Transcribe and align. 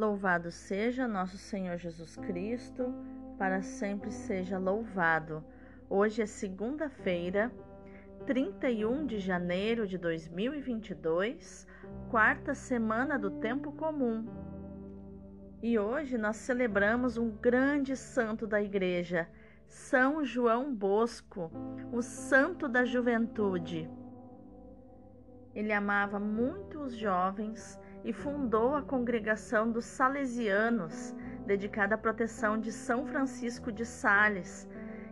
Louvado 0.00 0.50
seja 0.50 1.06
nosso 1.06 1.36
Senhor 1.36 1.76
Jesus 1.76 2.16
Cristo, 2.16 2.90
para 3.36 3.60
sempre 3.60 4.10
seja 4.10 4.56
louvado. 4.56 5.44
Hoje 5.90 6.22
é 6.22 6.26
segunda-feira, 6.26 7.52
31 8.24 9.04
de 9.04 9.18
janeiro 9.18 9.86
de 9.86 9.98
2022, 9.98 11.66
quarta 12.08 12.54
semana 12.54 13.18
do 13.18 13.30
tempo 13.30 13.72
comum. 13.72 14.24
E 15.62 15.78
hoje 15.78 16.16
nós 16.16 16.36
celebramos 16.36 17.18
um 17.18 17.28
grande 17.28 17.94
santo 17.94 18.46
da 18.46 18.62
igreja, 18.62 19.28
São 19.66 20.24
João 20.24 20.74
Bosco, 20.74 21.52
o 21.92 22.00
santo 22.00 22.66
da 22.66 22.86
juventude. 22.86 23.86
Ele 25.54 25.74
amava 25.74 26.18
muito 26.18 26.78
os 26.80 26.96
jovens 26.96 27.78
e 28.04 28.12
fundou 28.12 28.74
a 28.74 28.82
congregação 28.82 29.70
dos 29.70 29.84
Salesianos, 29.84 31.14
dedicada 31.46 31.94
à 31.94 31.98
proteção 31.98 32.58
de 32.58 32.72
São 32.72 33.06
Francisco 33.06 33.70
de 33.70 33.84
Sales, 33.84 34.68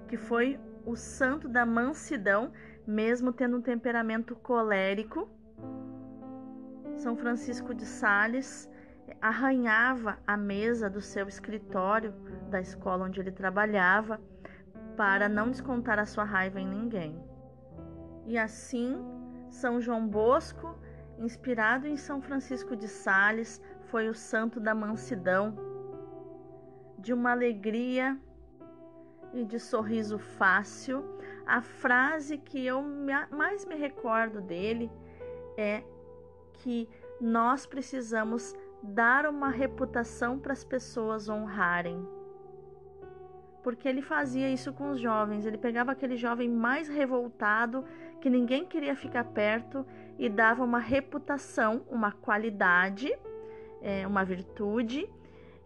que 0.07 0.17
foi 0.17 0.59
o 0.85 0.97
santo 0.97 1.49
da 1.49 1.67
mansidão, 1.67 2.53
mesmo 2.87 3.33
tendo 3.33 3.59
um 3.59 3.63
temperamento 3.63 4.35
colérico. 4.37 5.29
São 6.97 7.17
Francisco 7.17 7.75
de 7.75 7.85
Sales 7.85 8.69
arranhava 9.21 10.19
a 10.27 10.37
mesa 10.37 10.89
do 10.89 11.01
seu 11.01 11.29
escritório 11.29 12.13
da 12.51 12.61
escola 12.61 13.07
onde 13.07 13.21
ele 13.21 13.33
trabalhava 13.33 14.21
para 14.97 15.29
não 15.29 15.51
descontar 15.51 15.99
a 15.99 16.07
sua 16.07 16.25
raiva 16.25 16.61
em 16.61 16.67
ninguém. 16.67 17.23
E 18.27 18.37
assim, 18.37 18.97
São 19.51 19.81
João 19.81 20.07
Bosco 20.07 20.79
inspirado 21.19 21.87
em 21.87 21.97
São 21.97 22.21
Francisco 22.21 22.77
de 22.77 22.89
Sales, 22.89 23.61
foi 23.85 24.09
o 24.09 24.15
santo 24.15 24.61
da 24.61 24.75
mansidão, 24.75 25.57
de 26.99 27.13
uma 27.13 27.33
alegria 27.33 28.19
e 29.33 29.45
de 29.45 29.59
sorriso 29.59 30.19
fácil. 30.19 31.05
A 31.47 31.61
frase 31.61 32.39
que 32.39 32.65
eu 32.65 32.83
mais 33.31 33.65
me 33.65 33.75
recordo 33.75 34.41
dele 34.41 34.91
é 35.57 35.83
que 36.55 36.89
nós 37.21 37.67
precisamos 37.67 38.55
dar 38.83 39.27
uma 39.27 39.49
reputação 39.49 40.39
para 40.39 40.53
as 40.53 40.65
pessoas 40.65 41.29
honrarem. 41.29 42.07
Porque 43.63 43.89
ele 43.89 44.03
fazia 44.03 44.49
isso 44.49 44.73
com 44.73 44.91
os 44.91 45.01
jovens, 45.01 45.45
ele 45.45 45.59
pegava 45.59 45.93
aquele 45.93 46.17
jovem 46.17 46.49
mais 46.49 46.89
revoltado, 46.89 47.85
que 48.21 48.31
ninguém 48.31 48.65
queria 48.65 48.95
ficar 48.95 49.25
perto, 49.25 49.85
e 50.19 50.29
dava 50.29 50.65
uma 50.65 50.79
reputação, 50.79 51.83
uma 51.89 52.13
qualidade, 52.13 53.17
é, 53.81 54.07
uma 54.07 54.25
virtude 54.25 55.09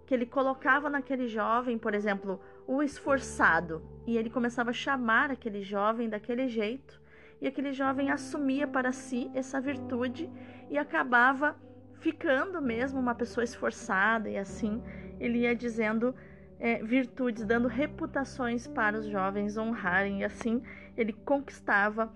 que 0.06 0.14
ele 0.14 0.26
colocava 0.26 0.90
naquele 0.90 1.26
jovem, 1.26 1.78
por 1.78 1.94
exemplo, 1.94 2.38
o 2.66 2.82
esforçado, 2.82 3.82
e 4.06 4.16
ele 4.16 4.28
começava 4.28 4.70
a 4.70 4.74
chamar 4.74 5.30
aquele 5.30 5.62
jovem 5.62 6.08
daquele 6.08 6.48
jeito, 6.48 7.00
e 7.40 7.46
aquele 7.46 7.72
jovem 7.72 8.10
assumia 8.10 8.66
para 8.66 8.92
si 8.92 9.30
essa 9.34 9.60
virtude 9.60 10.30
e 10.70 10.76
acabava 10.76 11.56
ficando 11.98 12.60
mesmo 12.60 13.00
uma 13.00 13.14
pessoa 13.14 13.42
esforçada, 13.42 14.28
e 14.28 14.36
assim 14.36 14.82
ele 15.18 15.40
ia 15.40 15.54
dizendo 15.54 16.14
é, 16.58 16.82
virtudes, 16.82 17.44
dando 17.44 17.66
reputações 17.66 18.66
para 18.66 18.98
os 18.98 19.06
jovens 19.06 19.56
honrarem, 19.56 20.20
e 20.20 20.24
assim 20.24 20.62
ele 20.96 21.12
conquistava 21.12 22.12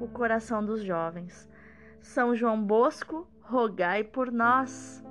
o 0.00 0.08
coração 0.08 0.64
dos 0.64 0.82
jovens. 0.82 1.48
São 2.06 2.34
João 2.34 2.62
Bosco, 2.62 3.26
rogai 3.42 4.04
por 4.04 4.30
nós. 4.30 5.04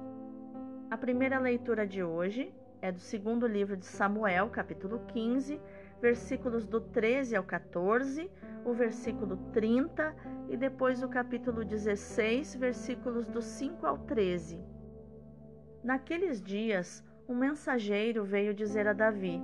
A 0.90 0.98
primeira 0.98 1.38
leitura 1.38 1.86
de 1.86 2.02
hoje 2.02 2.52
é 2.82 2.90
do 2.90 3.00
segundo 3.00 3.46
livro 3.46 3.76
de 3.76 3.86
Samuel, 3.86 4.50
capítulo 4.50 5.00
15, 5.10 5.62
versículos 6.02 6.66
do 6.66 6.80
13 6.80 7.36
ao 7.36 7.44
14, 7.44 8.32
o 8.64 8.74
versículo 8.74 9.36
30 9.52 10.16
e 10.50 10.58
depois 10.58 11.04
o 11.04 11.10
capítulo 11.10 11.66
16, 11.66 12.56
versículos 12.56 13.28
do 13.28 13.42
5 13.42 13.86
ao 13.86 13.98
13. 14.00 14.64
Naqueles 15.84 16.42
dias, 16.42 17.04
um 17.28 17.36
mensageiro 17.36 18.24
veio 18.24 18.54
dizer 18.54 18.88
a 18.88 18.94
Davi: 18.94 19.44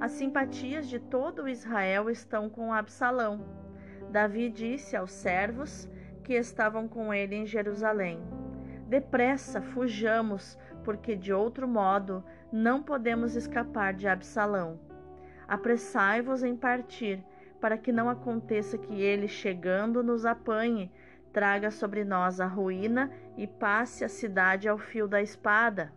As 0.00 0.10
simpatias 0.10 0.88
de 0.88 0.98
todo 0.98 1.48
Israel 1.48 2.10
estão 2.10 2.50
com 2.50 2.74
Absalão. 2.74 3.46
Davi 4.10 4.50
disse 4.50 4.96
aos 4.96 5.12
servos 5.12 5.88
que 6.30 6.34
estavam 6.34 6.86
com 6.86 7.12
ele 7.12 7.34
em 7.34 7.44
Jerusalém. 7.44 8.20
Depressa, 8.86 9.60
fujamos, 9.60 10.56
porque 10.84 11.16
de 11.16 11.32
outro 11.32 11.66
modo 11.66 12.22
não 12.52 12.80
podemos 12.80 13.34
escapar 13.34 13.92
de 13.92 14.06
Absalão. 14.06 14.78
Apressai-vos 15.48 16.44
em 16.44 16.54
partir, 16.54 17.20
para 17.60 17.76
que 17.76 17.90
não 17.90 18.08
aconteça 18.08 18.78
que 18.78 19.02
ele, 19.02 19.26
chegando, 19.26 20.04
nos 20.04 20.24
apanhe, 20.24 20.92
traga 21.32 21.68
sobre 21.68 22.04
nós 22.04 22.40
a 22.40 22.46
ruína 22.46 23.10
e 23.36 23.48
passe 23.48 24.04
a 24.04 24.08
cidade 24.08 24.68
ao 24.68 24.78
fio 24.78 25.08
da 25.08 25.20
espada. 25.20 25.92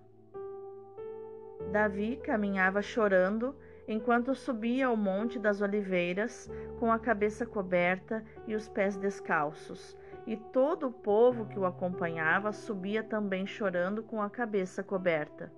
Davi 1.72 2.20
caminhava 2.24 2.82
chorando 2.82 3.56
enquanto 3.88 4.34
subia 4.34 4.88
ao 4.88 4.98
Monte 4.98 5.38
das 5.38 5.62
Oliveiras, 5.62 6.50
com 6.80 6.92
a 6.92 6.98
cabeça 6.98 7.46
coberta 7.46 8.24
e 8.48 8.56
os 8.56 8.68
pés 8.68 8.98
descalços, 8.98 9.96
e 10.26 10.38
todo 10.38 10.88
o 10.88 10.92
povo 10.92 11.46
que 11.46 11.60
o 11.60 11.66
acompanhava 11.66 12.52
subia 12.52 13.04
também 13.04 13.46
chorando 13.46 14.04
com 14.04 14.22
a 14.22 14.30
cabeça 14.30 14.84
coberta. 14.84 15.52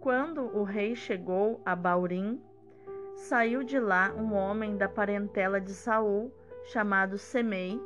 Quando 0.00 0.42
o 0.56 0.64
rei 0.64 0.94
chegou 0.96 1.60
a 1.64 1.76
Baurim, 1.76 2.42
saiu 3.14 3.62
de 3.62 3.78
lá 3.78 4.12
um 4.16 4.32
homem 4.34 4.76
da 4.76 4.88
parentela 4.88 5.60
de 5.60 5.72
Saul, 5.72 6.32
chamado 6.64 7.18
Semei, 7.18 7.80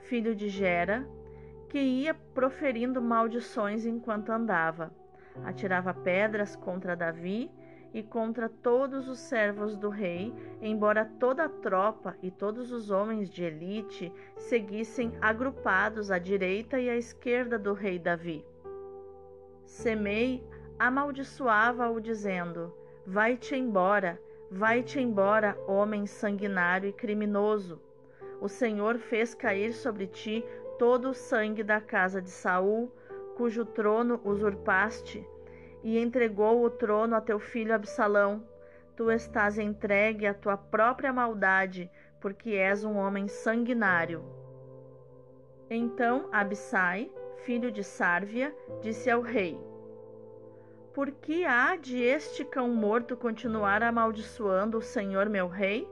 filho 0.00 0.34
de 0.34 0.48
Gera, 0.48 1.06
que 1.68 1.78
ia 1.78 2.14
proferindo 2.14 3.02
maldições 3.02 3.84
enquanto 3.84 4.30
andava. 4.30 4.90
Atirava 5.44 5.92
pedras 5.92 6.56
contra 6.56 6.96
Davi 6.96 7.50
e 7.92 8.02
contra 8.02 8.48
todos 8.48 9.08
os 9.08 9.18
servos 9.18 9.76
do 9.76 9.88
rei, 9.88 10.34
embora 10.60 11.04
toda 11.18 11.44
a 11.44 11.48
tropa 11.48 12.16
e 12.22 12.30
todos 12.30 12.70
os 12.70 12.90
homens 12.90 13.30
de 13.30 13.44
elite 13.44 14.12
seguissem 14.36 15.12
agrupados 15.20 16.10
à 16.10 16.18
direita 16.18 16.78
e 16.78 16.90
à 16.90 16.96
esquerda 16.96 17.58
do 17.58 17.72
rei 17.72 17.98
Davi. 17.98 18.44
Semei 19.64 20.46
amaldiçoava-o, 20.78 22.00
dizendo: 22.00 22.72
Vai-te 23.06 23.56
embora, 23.56 24.20
vai-te 24.50 25.00
embora, 25.00 25.58
homem 25.66 26.06
sanguinário 26.06 26.88
e 26.88 26.92
criminoso. 26.92 27.80
O 28.40 28.48
Senhor 28.48 28.98
fez 28.98 29.34
cair 29.34 29.72
sobre 29.72 30.06
ti 30.06 30.44
todo 30.78 31.10
o 31.10 31.14
sangue 31.14 31.64
da 31.64 31.80
casa 31.80 32.22
de 32.22 32.30
Saul, 32.30 32.92
cujo 33.36 33.64
trono 33.64 34.20
usurpaste 34.24 35.26
e 35.82 35.98
entregou 35.98 36.64
o 36.64 36.70
trono 36.70 37.14
a 37.14 37.20
teu 37.20 37.38
filho 37.38 37.74
Absalão. 37.74 38.42
Tu 38.96 39.10
estás 39.10 39.58
entregue 39.58 40.26
à 40.26 40.34
tua 40.34 40.56
própria 40.56 41.12
maldade, 41.12 41.90
porque 42.20 42.50
és 42.50 42.84
um 42.84 42.96
homem 42.96 43.28
sanguinário. 43.28 44.24
Então 45.70 46.28
Abissai, 46.32 47.10
filho 47.44 47.70
de 47.70 47.84
Sárvia, 47.84 48.54
disse 48.80 49.10
ao 49.10 49.20
rei: 49.20 49.58
Por 50.94 51.10
que 51.10 51.44
há 51.44 51.76
de 51.76 52.02
este 52.02 52.44
cão 52.44 52.70
morto 52.70 53.16
continuar 53.16 53.82
amaldiçoando 53.82 54.78
o 54.78 54.82
Senhor 54.82 55.28
meu 55.28 55.46
rei? 55.46 55.86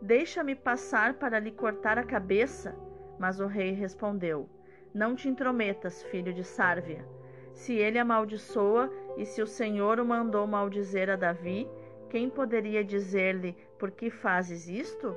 Deixa-me 0.00 0.54
passar 0.54 1.14
para 1.14 1.38
lhe 1.38 1.50
cortar 1.50 1.98
a 1.98 2.04
cabeça. 2.04 2.74
Mas 3.18 3.38
o 3.38 3.46
rei 3.46 3.72
respondeu: 3.72 4.48
Não 4.94 5.14
te 5.14 5.28
intrometas, 5.28 6.02
filho 6.04 6.32
de 6.32 6.42
Sárvia. 6.42 7.06
Se 7.52 7.74
ele 7.74 7.98
amaldiçoa 7.98 8.90
e 9.20 9.26
se 9.26 9.42
o 9.42 9.46
Senhor 9.46 10.00
o 10.00 10.04
mandou 10.04 10.46
maldizer 10.46 11.10
a 11.10 11.14
Davi, 11.14 11.68
quem 12.08 12.30
poderia 12.30 12.82
dizer-lhe: 12.82 13.54
Por 13.78 13.90
que 13.90 14.08
fazes 14.08 14.66
isto? 14.66 15.14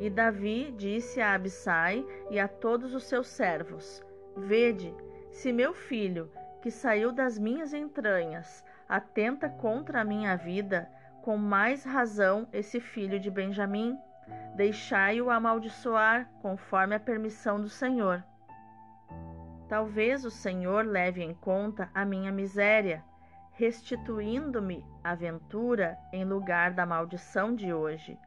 E 0.00 0.10
Davi 0.10 0.72
disse 0.76 1.20
a 1.20 1.34
Abissai 1.34 2.04
e 2.28 2.40
a 2.40 2.48
todos 2.48 2.92
os 2.92 3.04
seus 3.04 3.28
servos: 3.28 4.02
Vede, 4.36 4.92
se 5.30 5.52
meu 5.52 5.72
filho, 5.72 6.28
que 6.60 6.68
saiu 6.68 7.12
das 7.12 7.38
minhas 7.38 7.72
entranhas, 7.72 8.64
atenta 8.88 9.48
contra 9.48 10.00
a 10.00 10.04
minha 10.04 10.34
vida, 10.34 10.90
com 11.22 11.36
mais 11.36 11.84
razão 11.84 12.48
esse 12.52 12.80
filho 12.80 13.20
de 13.20 13.30
Benjamim, 13.30 13.96
deixai-o 14.56 15.30
amaldiçoar, 15.30 16.28
conforme 16.42 16.96
a 16.96 17.00
permissão 17.00 17.60
do 17.60 17.68
Senhor. 17.68 18.24
Talvez 19.68 20.24
o 20.24 20.30
Senhor 20.30 20.86
leve 20.86 21.22
em 21.22 21.34
conta 21.34 21.90
a 21.92 22.04
minha 22.04 22.30
miséria, 22.30 23.02
restituindo-me 23.52 24.84
a 25.02 25.14
ventura 25.14 25.98
em 26.12 26.24
lugar 26.24 26.72
da 26.72 26.86
maldição 26.86 27.54
de 27.54 27.72
hoje. 27.72 28.18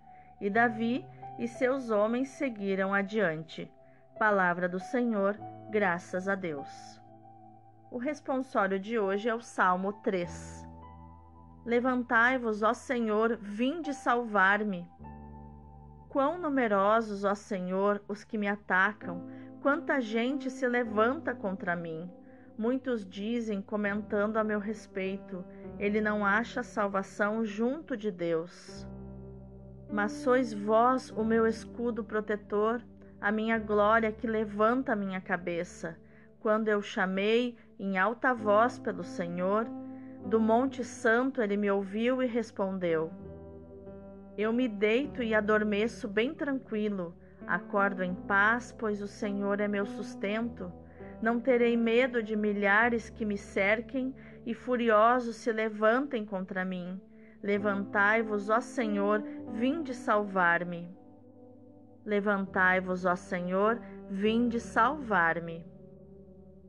E 0.42 0.50
Davi 0.50 1.06
e 1.38 1.48
seus 1.48 1.90
homens 1.90 2.30
seguiram 2.30 2.94
adiante. 2.94 3.72
Palavra 4.18 4.68
do 4.68 4.80
Senhor, 4.80 5.40
graças 5.70 6.28
a 6.28 6.36
Deus. 6.36 7.00
O 7.90 7.98
responsório 7.98 8.78
de 8.78 9.00
hoje 9.00 9.30
é 9.30 9.34
o 9.34 9.42
Salmo 9.42 9.94
3. 9.94 10.68
Levantai-vos, 11.66 12.62
ó 12.64 12.74
Senhor, 12.74 13.38
vinde 13.38 13.94
salvar-me. 13.94 14.86
Quão 16.10 16.38
numerosos, 16.38 17.24
ó 17.24 17.34
Senhor, 17.34 18.04
os 18.08 18.24
que 18.24 18.38
me 18.38 18.48
atacam, 18.48 19.26
quanta 19.62 20.00
gente 20.00 20.50
se 20.50 20.68
levanta 20.68 21.34
contra 21.36 21.76
mim. 21.76 22.10
Muitos 22.58 23.06
dizem, 23.06 23.62
comentando 23.62 24.38
a 24.38 24.44
meu 24.44 24.60
respeito, 24.60 25.46
ele 25.78 26.02
não 26.02 26.26
acha 26.26 26.62
salvação 26.62 27.46
junto 27.46 27.96
de 27.96 28.12
Deus. 28.12 28.86
Mas 29.92 30.12
sois 30.12 30.54
vós 30.54 31.10
o 31.12 31.24
meu 31.24 31.48
escudo 31.48 32.04
protetor, 32.04 32.82
a 33.20 33.32
minha 33.32 33.58
glória 33.58 34.12
que 34.12 34.28
levanta 34.28 34.94
a 34.94 34.96
minha 34.96 35.22
cabeça. 35.22 35.98
Quando 36.40 36.68
eu 36.68 36.82
chamei 36.82 37.56
em 37.80 37.98
alta 37.98 38.34
voz 38.34 38.78
pelo 38.78 39.04
Senhor, 39.04 39.66
do 40.26 40.40
Monte 40.40 40.84
Santo 40.84 41.42
ele 41.42 41.58
me 41.58 41.72
ouviu 41.72 42.22
e 42.22 42.26
respondeu. 42.28 43.12
Eu 44.38 44.54
me 44.54 44.68
deito 44.68 45.24
e 45.24 45.34
adormeço 45.34 46.08
bem 46.08 46.34
tranquilo, 46.34 47.14
acordo 47.50 48.04
em 48.04 48.14
paz, 48.14 48.72
pois 48.78 49.02
o 49.02 49.08
Senhor 49.08 49.60
é 49.60 49.68
meu 49.68 49.86
sustento. 49.86 50.72
Não 51.20 51.40
terei 51.40 51.76
medo 51.76 52.22
de 52.22 52.36
milhares 52.36 53.10
que 53.10 53.26
me 53.26 53.38
cerquem 53.38 54.14
e 54.46 54.54
furiosos 54.54 55.36
se 55.36 55.52
levantem 55.52 56.24
contra 56.24 56.64
mim. 56.64 57.02
Levantai-vos, 57.42 58.50
ó 58.50 58.62
Senhor, 58.62 59.24
vinde 59.52 59.94
salvar-me. 59.96 60.96
Levantai-vos, 62.06 63.06
ó 63.06 63.16
Senhor, 63.16 63.82
vinde 64.10 64.60
salvar-me. 64.60 65.66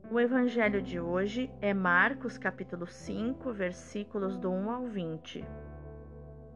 O 0.09 0.19
evangelho 0.19 0.81
de 0.81 0.99
hoje 0.99 1.49
é 1.61 1.73
Marcos 1.73 2.37
capítulo 2.37 2.87
5, 2.87 3.53
versículos 3.53 4.37
do 4.37 4.51
1 4.51 4.71
ao 4.71 4.85
20. 4.87 5.45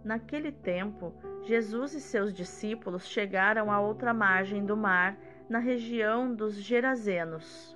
Naquele 0.06 0.52
tempo, 0.52 1.12
Jesus 1.42 1.96
e 1.96 2.00
seus 2.00 2.32
discípulos 2.32 3.08
chegaram 3.08 3.72
à 3.72 3.82
outra 3.82 4.14
margem 4.14 4.64
do 4.64 4.78
mar, 4.78 5.18
na 5.50 5.58
região 5.58 6.32
dos 6.32 6.54
Gerazenos. 6.54 7.76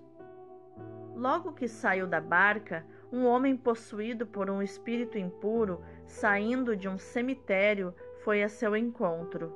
Logo 1.15 1.53
que 1.53 1.67
saiu 1.67 2.05
da 2.05 2.21
barca, 2.21 2.85
um 3.11 3.25
homem 3.25 3.57
possuído 3.57 4.27
por 4.27 4.47
um 4.47 4.61
espírito 4.61 5.17
impuro, 5.17 5.81
saindo 6.05 6.77
de 6.77 6.87
um 6.87 6.99
cemitério, 6.99 7.95
foi 8.23 8.43
a 8.43 8.47
seu 8.47 8.75
encontro. 8.75 9.51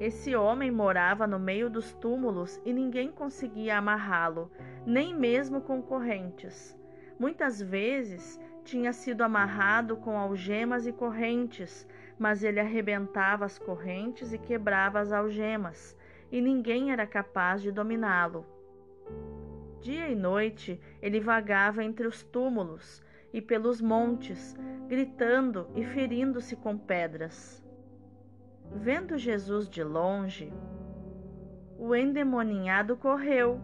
Esse 0.00 0.34
homem 0.34 0.70
morava 0.70 1.26
no 1.26 1.38
meio 1.38 1.68
dos 1.68 1.92
túmulos 1.92 2.58
e 2.64 2.72
ninguém 2.72 3.12
conseguia 3.12 3.76
amarrá-lo, 3.76 4.50
nem 4.86 5.14
mesmo 5.14 5.60
com 5.60 5.82
correntes. 5.82 6.74
Muitas 7.18 7.60
vezes 7.60 8.40
tinha 8.68 8.92
sido 8.92 9.22
amarrado 9.22 9.96
com 9.96 10.18
algemas 10.18 10.86
e 10.86 10.92
correntes, 10.92 11.88
mas 12.18 12.44
ele 12.44 12.60
arrebentava 12.60 13.46
as 13.46 13.58
correntes 13.58 14.34
e 14.34 14.38
quebrava 14.38 15.00
as 15.00 15.10
algemas, 15.10 15.96
e 16.30 16.38
ninguém 16.38 16.92
era 16.92 17.06
capaz 17.06 17.62
de 17.62 17.72
dominá-lo. 17.72 18.44
Dia 19.80 20.10
e 20.10 20.14
noite 20.14 20.78
ele 21.00 21.18
vagava 21.18 21.82
entre 21.82 22.06
os 22.06 22.22
túmulos 22.22 23.02
e 23.32 23.40
pelos 23.40 23.80
montes, 23.80 24.54
gritando 24.86 25.66
e 25.74 25.82
ferindo-se 25.82 26.54
com 26.54 26.76
pedras. 26.76 27.64
Vendo 28.70 29.16
Jesus 29.16 29.66
de 29.66 29.82
longe, 29.82 30.52
o 31.78 31.96
endemoninhado 31.96 32.98
correu, 32.98 33.62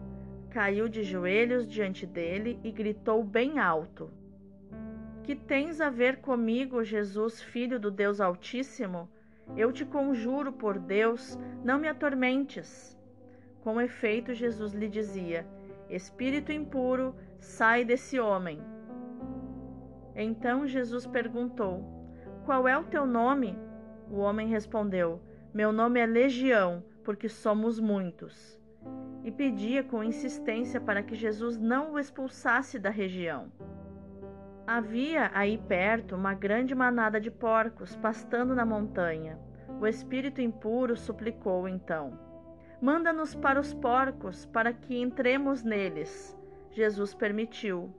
caiu 0.49 0.89
de 0.89 1.03
joelhos 1.03 1.67
diante 1.67 2.07
dele 2.07 2.59
e 2.63 2.71
gritou 2.71 3.23
bem 3.23 3.59
alto: 3.59 4.09
Que 5.25 5.35
tens 5.35 5.81
a 5.81 5.89
ver 5.89 6.17
comigo, 6.17 6.83
Jesus, 6.83 7.41
filho 7.41 7.79
do 7.79 7.89
Deus 7.89 8.21
Altíssimo? 8.21 9.09
Eu 9.57 9.71
te 9.71 9.83
conjuro 9.83 10.53
por 10.53 10.77
Deus, 10.77 11.35
não 11.63 11.79
me 11.79 11.87
atormentes. 11.87 12.95
Com 13.61 13.81
efeito, 13.81 14.35
Jesus 14.35 14.71
lhe 14.73 14.87
dizia: 14.87 15.43
Espírito 15.89 16.51
impuro, 16.51 17.15
sai 17.39 17.83
desse 17.83 18.19
homem. 18.19 18.61
Então 20.15 20.67
Jesus 20.67 21.07
perguntou: 21.07 21.83
Qual 22.45 22.67
é 22.67 22.77
o 22.77 22.83
teu 22.83 23.07
nome? 23.07 23.57
O 24.11 24.17
homem 24.19 24.47
respondeu: 24.47 25.19
Meu 25.51 25.71
nome 25.71 25.99
é 25.99 26.05
Legião, 26.05 26.83
porque 27.03 27.27
somos 27.27 27.79
muitos. 27.79 28.61
E 29.23 29.31
pedia 29.31 29.83
com 29.83 30.03
insistência 30.03 30.79
para 30.79 31.01
que 31.01 31.15
Jesus 31.15 31.57
não 31.57 31.93
o 31.93 31.99
expulsasse 31.99 32.77
da 32.77 32.91
região. 32.91 33.51
Havia 34.67 35.29
aí 35.31 35.59
perto 35.59 36.15
uma 36.15 36.33
grande 36.33 36.73
manada 36.73 37.21
de 37.21 37.29
porcos 37.29 37.95
pastando 37.97 38.55
na 38.55 38.65
montanha. 38.65 39.37
O 39.79 39.85
espírito 39.85 40.41
impuro 40.41 40.97
suplicou 40.97 41.67
então: 41.67 42.17
Manda-nos 42.81 43.35
para 43.35 43.59
os 43.59 43.75
porcos, 43.75 44.47
para 44.47 44.73
que 44.73 44.99
entremos 44.99 45.63
neles. 45.63 46.35
Jesus 46.71 47.13
permitiu. 47.13 47.93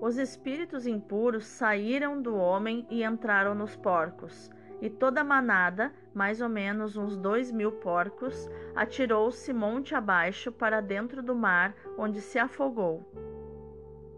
Os 0.00 0.18
espíritos 0.18 0.84
impuros 0.84 1.46
saíram 1.46 2.20
do 2.20 2.34
homem 2.36 2.84
e 2.90 3.04
entraram 3.04 3.54
nos 3.54 3.76
porcos, 3.76 4.50
e 4.82 4.90
toda 4.90 5.20
a 5.20 5.24
manada, 5.24 5.92
mais 6.12 6.40
ou 6.40 6.48
menos 6.48 6.96
uns 6.96 7.16
dois 7.16 7.52
mil 7.52 7.70
porcos, 7.70 8.50
atirou-se 8.74 9.52
monte 9.52 9.94
abaixo 9.94 10.50
para 10.50 10.82
dentro 10.82 11.22
do 11.22 11.36
mar, 11.36 11.72
onde 11.96 12.20
se 12.20 12.36
afogou. 12.36 13.33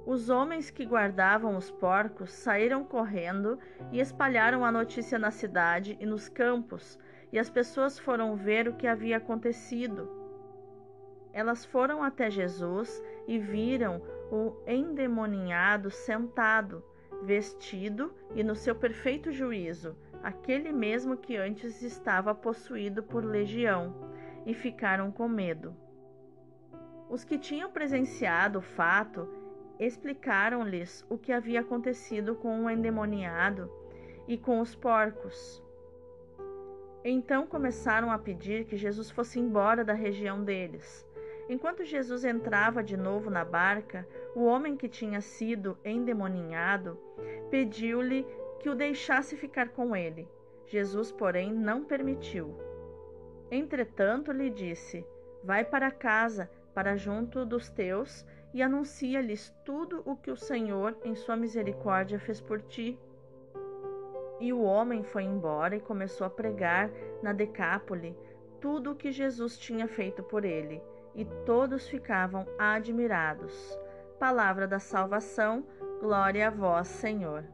Os 0.06 0.30
homens 0.30 0.70
que 0.70 0.86
guardavam 0.86 1.56
os 1.56 1.68
porcos 1.68 2.30
saíram 2.30 2.84
correndo 2.84 3.58
e 3.90 3.98
espalharam 3.98 4.64
a 4.64 4.70
notícia 4.70 5.18
na 5.18 5.32
cidade 5.32 5.96
e 5.98 6.06
nos 6.06 6.28
campos, 6.28 6.96
e 7.32 7.40
as 7.40 7.50
pessoas 7.50 7.98
foram 7.98 8.36
ver 8.36 8.68
o 8.68 8.74
que 8.74 8.86
havia 8.86 9.16
acontecido. 9.16 10.08
Elas 11.32 11.64
foram 11.64 12.04
até 12.04 12.30
Jesus 12.30 13.02
e 13.26 13.36
viram 13.36 14.00
o 14.30 14.54
endemoninhado 14.64 15.90
sentado, 15.90 16.84
vestido 17.24 18.14
e 18.32 18.44
no 18.44 18.54
seu 18.54 18.76
perfeito 18.76 19.32
juízo, 19.32 19.96
aquele 20.22 20.70
mesmo 20.70 21.16
que 21.16 21.36
antes 21.36 21.82
estava 21.82 22.32
possuído 22.32 23.02
por 23.02 23.24
legião, 23.24 23.92
e 24.46 24.54
ficaram 24.54 25.10
com 25.10 25.28
medo. 25.28 25.76
Os 27.10 27.24
que 27.24 27.38
tinham 27.38 27.70
presenciado 27.72 28.60
o 28.60 28.62
fato 28.62 29.28
explicaram-lhes 29.78 31.04
o 31.08 31.18
que 31.18 31.32
havia 31.32 31.60
acontecido 31.60 32.34
com 32.34 32.64
o 32.64 32.70
endemoniado 32.70 33.70
e 34.26 34.36
com 34.36 34.60
os 34.60 34.74
porcos. 34.74 35.62
Então 37.04 37.46
começaram 37.46 38.10
a 38.10 38.18
pedir 38.18 38.64
que 38.64 38.76
Jesus 38.76 39.10
fosse 39.10 39.38
embora 39.38 39.84
da 39.84 39.92
região 39.92 40.42
deles. 40.42 41.06
Enquanto 41.48 41.84
Jesus 41.84 42.24
entrava 42.24 42.82
de 42.82 42.96
novo 42.96 43.30
na 43.30 43.44
barca, 43.44 44.06
o 44.34 44.44
homem 44.44 44.76
que 44.76 44.88
tinha 44.88 45.20
sido 45.20 45.78
endemoninhado 45.84 46.98
pediu-lhe 47.50 48.26
que 48.58 48.68
o 48.68 48.74
deixasse 48.74 49.36
ficar 49.36 49.68
com 49.68 49.94
ele. 49.94 50.28
Jesus, 50.66 51.12
porém, 51.12 51.52
não 51.52 51.84
permitiu. 51.84 52.52
Entretanto, 53.50 54.32
lhe 54.32 54.50
disse: 54.50 55.06
Vai 55.44 55.64
para 55.64 55.92
casa, 55.92 56.50
para 56.74 56.96
junto 56.96 57.46
dos 57.46 57.70
teus, 57.70 58.26
e 58.56 58.62
anuncia-lhes 58.62 59.54
tudo 59.66 60.00
o 60.06 60.16
que 60.16 60.30
o 60.30 60.36
Senhor, 60.36 60.96
em 61.04 61.14
sua 61.14 61.36
misericórdia, 61.36 62.18
fez 62.18 62.40
por 62.40 62.62
ti. 62.62 62.98
E 64.40 64.50
o 64.50 64.62
homem 64.62 65.02
foi 65.02 65.24
embora 65.24 65.76
e 65.76 65.80
começou 65.80 66.26
a 66.26 66.30
pregar 66.30 66.90
na 67.22 67.34
Decápole 67.34 68.16
tudo 68.58 68.92
o 68.92 68.96
que 68.96 69.12
Jesus 69.12 69.58
tinha 69.58 69.86
feito 69.86 70.22
por 70.22 70.42
ele, 70.42 70.82
e 71.14 71.26
todos 71.44 71.86
ficavam 71.86 72.46
admirados. 72.58 73.78
Palavra 74.18 74.66
da 74.66 74.78
salvação, 74.78 75.62
glória 76.00 76.46
a 76.46 76.50
vós, 76.50 76.88
Senhor. 76.88 77.44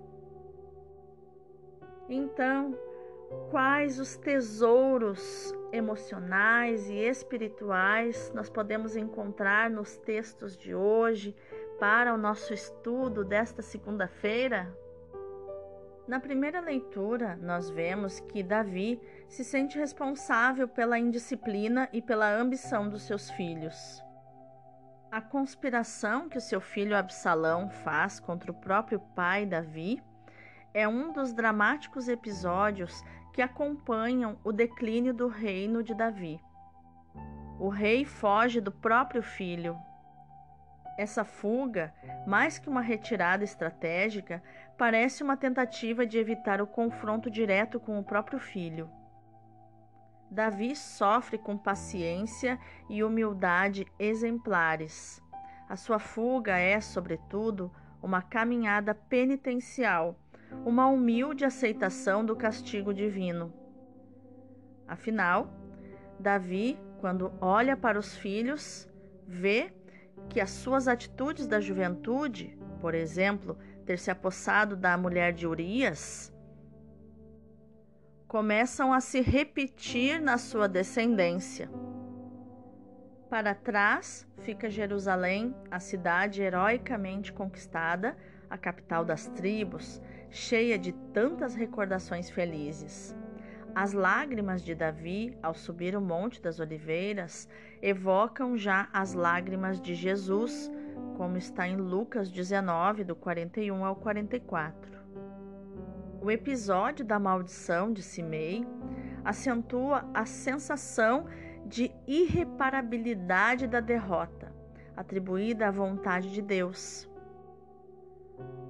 Então, 2.09 2.79
quais 3.51 3.99
os 3.99 4.17
tesouros 4.17 5.53
emocionais 5.73 6.89
e 6.91 6.95
espirituais 6.95 8.31
nós 8.35 8.51
podemos 8.51 8.95
encontrar 8.95 9.71
nos 9.71 9.97
textos 9.97 10.57
de 10.57 10.75
hoje 10.75 11.35
para 11.81 12.13
o 12.15 12.19
nosso 12.19 12.53
estudo 12.53 13.25
desta 13.25 13.63
segunda-feira? 13.63 14.71
Na 16.07 16.21
primeira 16.21 16.61
leitura, 16.61 17.37
nós 17.41 17.71
vemos 17.71 18.21
que 18.21 18.43
Davi 18.43 19.01
se 19.29 19.43
sente 19.45 19.79
responsável 19.79 20.69
pela 20.69 20.99
indisciplina 20.99 21.89
e 21.93 22.03
pela 22.03 22.31
ambição 22.31 22.89
dos 22.89 23.03
seus 23.03 23.31
filhos. 23.31 24.03
A 25.11 25.21
conspiração 25.21 26.29
que 26.29 26.39
o 26.39 26.41
seu 26.41 26.61
filho 26.61 26.97
Absalão 26.97 27.71
faz 27.71 28.19
contra 28.19 28.51
o 28.51 28.55
próprio 28.55 28.99
pai 29.15 29.47
Davi 29.47 30.03
é 30.75 30.89
um 30.89 31.13
dos 31.13 31.33
dramáticos 31.33 32.09
episódios 32.09 33.03
que 33.33 33.41
acompanham 33.41 34.39
o 34.45 34.53
declínio 34.53 35.15
do 35.15 35.29
reino 35.29 35.83
de 35.83 35.95
Davi. 35.95 36.41
O 37.59 37.69
rei 37.69 38.05
foge 38.05 38.61
do 38.61 38.71
próprio 38.71 39.23
filho. 39.23 39.77
Essa 40.99 41.25
fuga, 41.25 41.95
mais 42.27 42.59
que 42.59 42.69
uma 42.69 42.83
retirada 42.83 43.45
estratégica, 43.45 44.43
parece 44.77 45.23
uma 45.23 45.37
tentativa 45.37 46.05
de 46.05 46.19
evitar 46.19 46.61
o 46.61 46.67
confronto 46.67 47.31
direto 47.31 47.81
com 47.81 47.99
o 47.99 48.05
próprio 48.05 48.39
filho. 48.39 48.91
Davi 50.31 50.75
sofre 50.75 51.39
com 51.39 51.57
paciência 51.57 52.59
e 52.89 53.05
humildade 53.05 53.87
exemplares. 53.99 55.23
A 55.69 55.77
sua 55.77 55.99
fuga 55.99 56.57
é, 56.57 56.81
sobretudo, 56.81 57.71
uma 58.03 58.21
caminhada 58.21 58.95
penitencial, 58.95 60.19
uma 60.65 60.87
humilde 60.87 61.45
aceitação 61.45 62.25
do 62.25 62.37
castigo 62.37 62.93
divino. 62.95 63.53
Afinal, 64.87 65.53
Davi, 66.19 66.79
quando 67.01 67.33
olha 67.41 67.77
para 67.77 67.99
os 67.99 68.17
filhos, 68.17 68.89
vê 69.27 69.73
que 70.29 70.41
as 70.41 70.51
suas 70.51 70.87
atitudes 70.87 71.47
da 71.47 71.61
juventude, 71.61 72.57
por 72.81 72.95
exemplo, 72.95 73.59
ter 73.85 73.99
se 73.99 74.11
apossado 74.11 74.77
da 74.77 74.97
mulher 74.97 75.33
de 75.33 75.47
Urias, 75.47 76.33
começam 78.29 78.93
a 78.93 79.01
se 79.01 79.21
repetir 79.21 80.21
na 80.21 80.39
sua 80.39 80.69
descendência. 80.69 81.69
Para 83.29 83.55
trás 83.55 84.27
fica 84.39 84.71
Jerusalém, 84.71 85.55
a 85.71 85.81
cidade 85.81 86.43
heroicamente 86.43 87.33
conquistada, 87.33 88.17
a 88.49 88.59
capital 88.59 89.05
das 89.05 89.27
tribos, 89.29 90.03
cheia 90.33 90.79
de 90.79 90.93
tantas 91.13 91.55
recordações 91.55 92.31
felizes. 92.31 93.15
As 93.75 93.93
lágrimas 93.93 94.63
de 94.63 94.75
Davi 94.75 95.37
ao 95.43 95.53
subir 95.53 95.95
o 95.95 96.01
Monte 96.01 96.41
das 96.41 96.59
Oliveiras 96.59 97.47
evocam 97.83 98.57
já 98.57 98.89
as 98.95 99.13
lágrimas 99.13 99.79
de 99.79 99.95
Jesus, 99.95 100.71
como 101.19 101.37
está 101.37 101.69
em 101.69 101.77
Lucas 101.77 102.31
19, 102.31 103.05
do 103.05 103.15
41 103.15 103.85
ao 103.85 103.95
44. 103.95 104.91
O 106.23 106.31
episódio 106.31 107.05
da 107.05 107.19
maldição 107.19 107.93
de 107.93 108.03
Simei 108.03 108.67
acentua 109.23 110.09
a 110.15 110.25
sensação 110.25 111.27
de 111.67 111.93
irreparabilidade 112.07 113.67
da 113.67 113.81
derrota, 113.81 114.51
atribuída 114.97 115.69
à 115.69 115.71
vontade 115.71 116.33
de 116.33 116.41
Deus. 116.41 117.12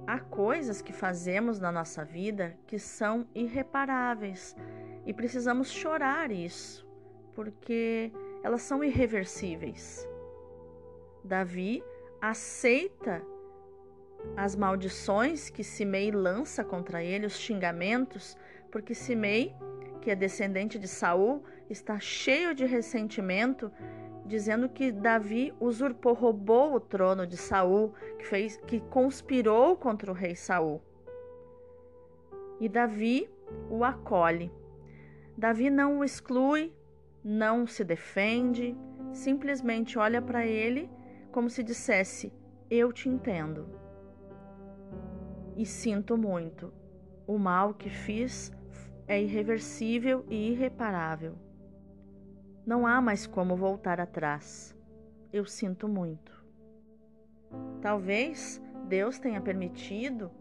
Há 0.05 0.19
coisas 0.19 0.81
que 0.81 0.91
fazemos 0.91 1.59
na 1.59 1.71
nossa 1.71 2.03
vida 2.03 2.57
que 2.67 2.77
são 2.77 3.25
irreparáveis 3.33 4.55
e 5.05 5.13
precisamos 5.13 5.71
chorar 5.71 6.31
isso, 6.31 6.85
porque 7.33 8.11
elas 8.43 8.61
são 8.61 8.83
irreversíveis. 8.83 10.07
Davi 11.23 11.81
aceita 12.21 13.21
as 14.35 14.55
maldições 14.55 15.49
que 15.49 15.63
Simei 15.63 16.11
lança 16.11 16.63
contra 16.63 17.03
ele, 17.03 17.25
os 17.25 17.37
xingamentos, 17.37 18.37
porque 18.71 18.93
Simei, 18.93 19.53
que 20.01 20.11
é 20.11 20.15
descendente 20.15 20.77
de 20.77 20.87
Saul, 20.87 21.43
está 21.69 21.99
cheio 21.99 22.53
de 22.53 22.65
ressentimento, 22.65 23.71
dizendo 24.25 24.69
que 24.69 24.91
Davi 24.91 25.53
usurpou, 25.59 26.13
roubou 26.13 26.75
o 26.75 26.79
trono 26.79 27.27
de 27.27 27.37
Saul, 27.37 27.93
que 28.17 28.25
fez, 28.25 28.57
que 28.65 28.79
conspirou 28.79 29.75
contra 29.75 30.11
o 30.11 30.13
rei 30.13 30.35
Saul. 30.35 30.81
E 32.59 32.69
Davi 32.69 33.29
o 33.69 33.83
acolhe. 33.83 34.51
Davi 35.37 35.69
não 35.69 35.99
o 35.99 36.03
exclui, 36.03 36.73
não 37.23 37.65
se 37.67 37.83
defende, 37.83 38.77
simplesmente 39.11 39.97
olha 39.97 40.21
para 40.21 40.45
ele 40.45 40.89
como 41.31 41.49
se 41.49 41.63
dissesse: 41.63 42.31
Eu 42.69 42.93
te 42.93 43.09
entendo 43.09 43.83
e 45.55 45.65
sinto 45.65 46.17
muito. 46.17 46.73
O 47.25 47.37
mal 47.37 47.73
que 47.73 47.89
fiz 47.89 48.51
é 49.07 49.21
irreversível 49.21 50.25
e 50.29 50.51
irreparável. 50.51 51.35
Não 52.65 52.87
há 52.87 53.01
mais 53.01 53.27
como 53.27 53.55
voltar 53.55 53.99
atrás. 53.99 54.75
Eu 55.31 55.45
sinto 55.45 55.87
muito. 55.87 56.31
Talvez 57.81 58.61
Deus 58.87 59.19
tenha 59.19 59.41
permitido 59.41 60.31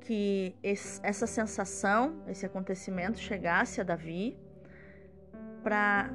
que 0.00 0.54
essa 0.62 1.26
sensação, 1.26 2.22
esse 2.28 2.44
acontecimento 2.44 3.18
chegasse 3.18 3.80
a 3.80 3.84
Davi 3.84 4.38
para 5.62 6.14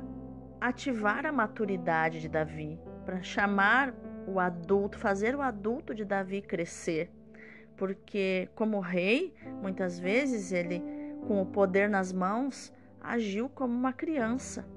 ativar 0.61 1.25
a 1.25 1.31
maturidade 1.31 2.21
de 2.21 2.29
Davi, 2.29 2.79
para 3.05 3.21
chamar 3.21 3.93
o 4.27 4.39
adulto, 4.39 4.97
fazer 4.97 5.35
o 5.35 5.41
adulto 5.41 5.95
de 5.95 6.05
Davi 6.05 6.41
crescer 6.41 7.11
porque, 7.79 8.49
como 8.55 8.81
rei, 8.81 9.33
muitas 9.61 9.97
vezes 9.97 10.51
ele, 10.51 10.83
com 11.25 11.41
o 11.41 11.45
poder 11.45 11.89
nas 11.89 12.11
mãos, 12.11 12.73
agiu 12.99 13.47
como 13.47 13.73
uma 13.73 13.93
criança, 13.93 14.67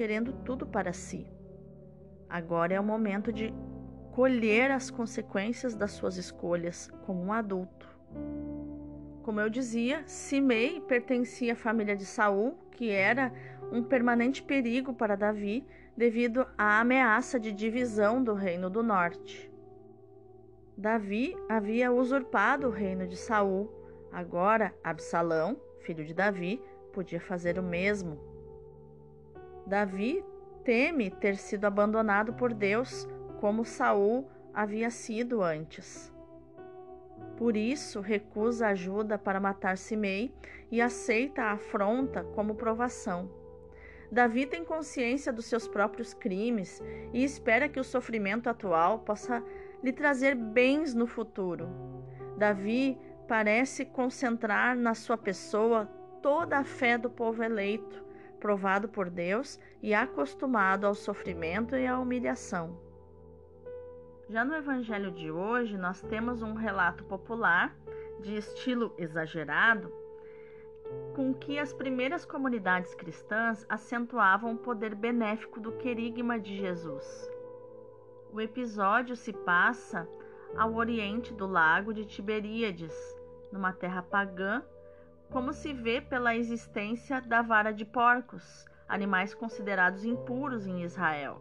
querendo 0.00 0.32
tudo 0.32 0.66
para 0.66 0.94
si. 0.94 1.26
Agora 2.26 2.72
é 2.72 2.80
o 2.80 2.82
momento 2.82 3.30
de 3.30 3.52
colher 4.12 4.70
as 4.70 4.90
consequências 4.90 5.74
das 5.74 5.90
suas 5.90 6.16
escolhas 6.16 6.90
como 7.04 7.22
um 7.22 7.30
adulto. 7.30 7.86
Como 9.22 9.38
eu 9.38 9.50
dizia, 9.50 10.02
Simei 10.06 10.80
pertencia 10.80 11.52
à 11.52 11.54
família 11.54 11.94
de 11.94 12.06
Saul, 12.06 12.56
que 12.70 12.88
era 12.88 13.30
um 13.70 13.82
permanente 13.82 14.42
perigo 14.42 14.94
para 14.94 15.18
Davi 15.18 15.66
devido 15.94 16.46
à 16.56 16.80
ameaça 16.80 17.38
de 17.38 17.52
divisão 17.52 18.24
do 18.24 18.32
reino 18.32 18.70
do 18.70 18.82
norte. 18.82 19.52
Davi 20.78 21.36
havia 21.46 21.92
usurpado 21.92 22.68
o 22.68 22.70
reino 22.70 23.06
de 23.06 23.18
Saul. 23.18 23.70
Agora, 24.10 24.74
Absalão, 24.82 25.60
filho 25.80 26.06
de 26.06 26.14
Davi, 26.14 26.58
podia 26.90 27.20
fazer 27.20 27.58
o 27.58 27.62
mesmo. 27.62 28.29
Davi 29.70 30.24
teme 30.64 31.12
ter 31.12 31.36
sido 31.36 31.64
abandonado 31.64 32.32
por 32.32 32.52
Deus, 32.52 33.06
como 33.40 33.64
Saul 33.64 34.28
havia 34.52 34.90
sido 34.90 35.44
antes. 35.44 36.12
Por 37.36 37.56
isso, 37.56 38.00
recusa 38.00 38.66
ajuda 38.66 39.16
para 39.16 39.38
matar 39.38 39.78
Simei 39.78 40.34
e 40.72 40.82
aceita 40.82 41.42
a 41.42 41.52
afronta 41.52 42.24
como 42.34 42.56
provação. 42.56 43.30
Davi 44.10 44.44
tem 44.44 44.64
consciência 44.64 45.32
dos 45.32 45.46
seus 45.46 45.68
próprios 45.68 46.12
crimes 46.12 46.82
e 47.12 47.22
espera 47.22 47.68
que 47.68 47.78
o 47.78 47.84
sofrimento 47.84 48.50
atual 48.50 48.98
possa 48.98 49.40
lhe 49.84 49.92
trazer 49.92 50.34
bens 50.34 50.94
no 50.94 51.06
futuro. 51.06 51.68
Davi 52.36 52.98
parece 53.28 53.84
concentrar 53.84 54.76
na 54.76 54.96
sua 54.96 55.16
pessoa 55.16 55.86
toda 56.20 56.58
a 56.58 56.64
fé 56.64 56.98
do 56.98 57.08
povo 57.08 57.40
eleito, 57.40 58.09
provado 58.40 58.88
por 58.88 59.08
Deus 59.08 59.60
e 59.80 59.94
acostumado 59.94 60.86
ao 60.86 60.94
sofrimento 60.94 61.76
e 61.76 61.86
à 61.86 61.98
humilhação. 61.98 62.76
Já 64.28 64.44
no 64.44 64.54
evangelho 64.54 65.10
de 65.10 65.30
hoje, 65.30 65.76
nós 65.76 66.00
temos 66.02 66.40
um 66.40 66.54
relato 66.54 67.04
popular 67.04 67.76
de 68.20 68.36
estilo 68.36 68.94
exagerado, 68.96 69.92
com 71.14 71.34
que 71.34 71.58
as 71.58 71.72
primeiras 71.72 72.24
comunidades 72.24 72.94
cristãs 72.94 73.66
acentuavam 73.68 74.54
o 74.54 74.58
poder 74.58 74.94
benéfico 74.94 75.60
do 75.60 75.72
querigma 75.72 76.38
de 76.38 76.56
Jesus. 76.56 77.30
O 78.32 78.40
episódio 78.40 79.16
se 79.16 79.32
passa 79.32 80.08
ao 80.56 80.74
oriente 80.74 81.32
do 81.34 81.46
lago 81.46 81.92
de 81.92 82.04
Tiberíades, 82.04 82.94
numa 83.52 83.72
terra 83.72 84.02
pagã, 84.02 84.62
como 85.30 85.52
se 85.52 85.72
vê 85.72 86.00
pela 86.00 86.34
existência 86.34 87.20
da 87.20 87.40
vara 87.40 87.72
de 87.72 87.84
porcos, 87.84 88.66
animais 88.88 89.32
considerados 89.32 90.04
impuros 90.04 90.66
em 90.66 90.82
Israel. 90.82 91.40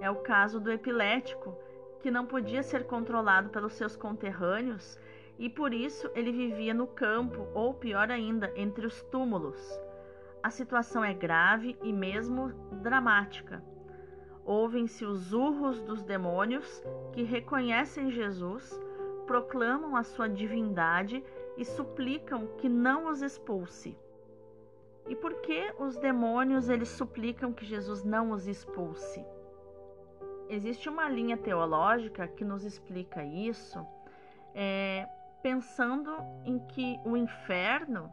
É 0.00 0.10
o 0.10 0.16
caso 0.16 0.58
do 0.58 0.72
epilético, 0.72 1.56
que 2.00 2.10
não 2.10 2.24
podia 2.24 2.62
ser 2.62 2.86
controlado 2.86 3.50
pelos 3.50 3.74
seus 3.74 3.94
conterrâneos 3.94 4.98
e 5.38 5.48
por 5.48 5.74
isso 5.74 6.10
ele 6.14 6.32
vivia 6.32 6.72
no 6.72 6.86
campo, 6.86 7.46
ou 7.54 7.74
pior 7.74 8.10
ainda, 8.10 8.50
entre 8.56 8.86
os 8.86 9.02
túmulos. 9.04 9.60
A 10.42 10.48
situação 10.48 11.04
é 11.04 11.12
grave 11.12 11.76
e 11.82 11.92
mesmo 11.92 12.48
dramática. 12.80 13.62
Ouvem-se 14.44 15.04
os 15.04 15.34
urros 15.34 15.82
dos 15.82 16.02
demônios 16.02 16.82
que 17.12 17.22
reconhecem 17.22 18.10
Jesus, 18.10 18.78
proclamam 19.26 19.94
a 19.96 20.02
sua 20.02 20.28
divindade 20.28 21.22
e 21.60 21.64
suplicam 21.64 22.46
que 22.56 22.70
não 22.70 23.06
os 23.10 23.20
expulse. 23.20 23.94
E 25.06 25.14
por 25.14 25.42
que 25.42 25.74
os 25.78 25.98
demônios 25.98 26.70
eles 26.70 26.88
suplicam 26.88 27.52
que 27.52 27.66
Jesus 27.66 28.02
não 28.02 28.30
os 28.30 28.48
expulse? 28.48 29.22
Existe 30.48 30.88
uma 30.88 31.06
linha 31.06 31.36
teológica 31.36 32.26
que 32.26 32.46
nos 32.46 32.64
explica 32.64 33.22
isso, 33.22 33.86
é, 34.54 35.06
pensando 35.42 36.10
em 36.46 36.58
que 36.60 36.98
o 37.04 37.14
inferno 37.14 38.10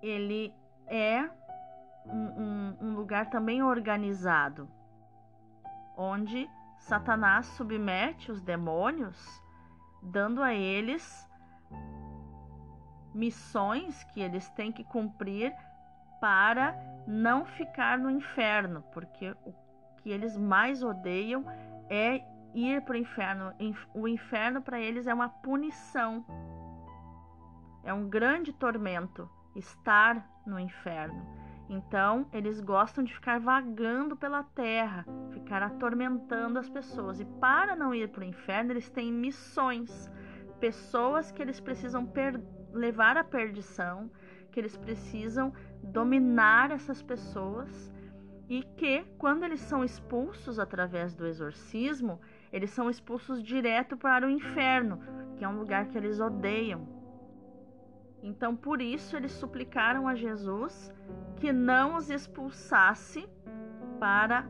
ele 0.00 0.54
é 0.86 1.28
um, 2.06 2.42
um, 2.42 2.76
um 2.80 2.94
lugar 2.94 3.28
também 3.28 3.60
organizado 3.60 4.68
onde 5.96 6.48
Satanás 6.78 7.46
submete 7.46 8.30
os 8.30 8.40
demônios, 8.40 9.18
dando 10.00 10.42
a 10.42 10.54
eles 10.54 11.26
missões 13.14 14.04
que 14.04 14.20
eles 14.20 14.48
têm 14.50 14.72
que 14.72 14.84
cumprir 14.84 15.54
para 16.20 16.76
não 17.06 17.44
ficar 17.44 17.98
no 17.98 18.10
inferno, 18.10 18.82
porque 18.92 19.34
o 19.44 19.52
que 19.96 20.10
eles 20.10 20.36
mais 20.36 20.82
odeiam 20.82 21.44
é 21.90 22.24
ir 22.54 22.82
para 22.82 22.94
o 22.94 22.96
inferno. 22.96 23.52
O 23.94 24.06
inferno 24.06 24.62
para 24.62 24.80
eles 24.80 25.06
é 25.06 25.14
uma 25.14 25.28
punição, 25.28 26.24
é 27.82 27.92
um 27.92 28.08
grande 28.08 28.52
tormento 28.52 29.28
estar 29.56 30.26
no 30.46 30.58
inferno. 30.58 31.42
Então, 31.68 32.26
eles 32.32 32.60
gostam 32.60 33.02
de 33.02 33.14
ficar 33.14 33.40
vagando 33.40 34.16
pela 34.16 34.42
terra, 34.42 35.06
ficar 35.32 35.62
atormentando 35.62 36.58
as 36.58 36.68
pessoas. 36.68 37.18
E 37.18 37.24
para 37.24 37.74
não 37.74 37.94
ir 37.94 38.10
para 38.10 38.20
o 38.20 38.24
inferno, 38.24 38.72
eles 38.72 38.90
têm 38.90 39.10
missões, 39.10 40.10
pessoas 40.60 41.32
que 41.32 41.40
eles 41.40 41.60
precisam 41.60 42.04
levar 42.72 43.16
à 43.16 43.24
perdição, 43.24 44.10
que 44.50 44.60
eles 44.60 44.76
precisam 44.76 45.52
dominar 45.82 46.70
essas 46.70 47.02
pessoas 47.02 47.92
e 48.48 48.62
que, 48.76 49.04
quando 49.16 49.44
eles 49.44 49.60
são 49.60 49.82
expulsos 49.82 50.58
através 50.58 51.14
do 51.14 51.26
exorcismo, 51.26 52.20
eles 52.52 52.70
são 52.70 52.90
expulsos 52.90 53.42
direto 53.42 53.96
para 53.96 54.26
o 54.26 54.30
inferno, 54.30 55.00
que 55.36 55.44
é 55.44 55.48
um 55.48 55.58
lugar 55.58 55.86
que 55.86 55.96
eles 55.96 56.20
odeiam. 56.20 56.86
Então, 58.22 58.54
por 58.54 58.80
isso, 58.80 59.16
eles 59.16 59.32
suplicaram 59.32 60.06
a 60.06 60.14
Jesus 60.14 60.92
que 61.36 61.52
não 61.52 61.96
os 61.96 62.10
expulsasse 62.10 63.28
para 63.98 64.48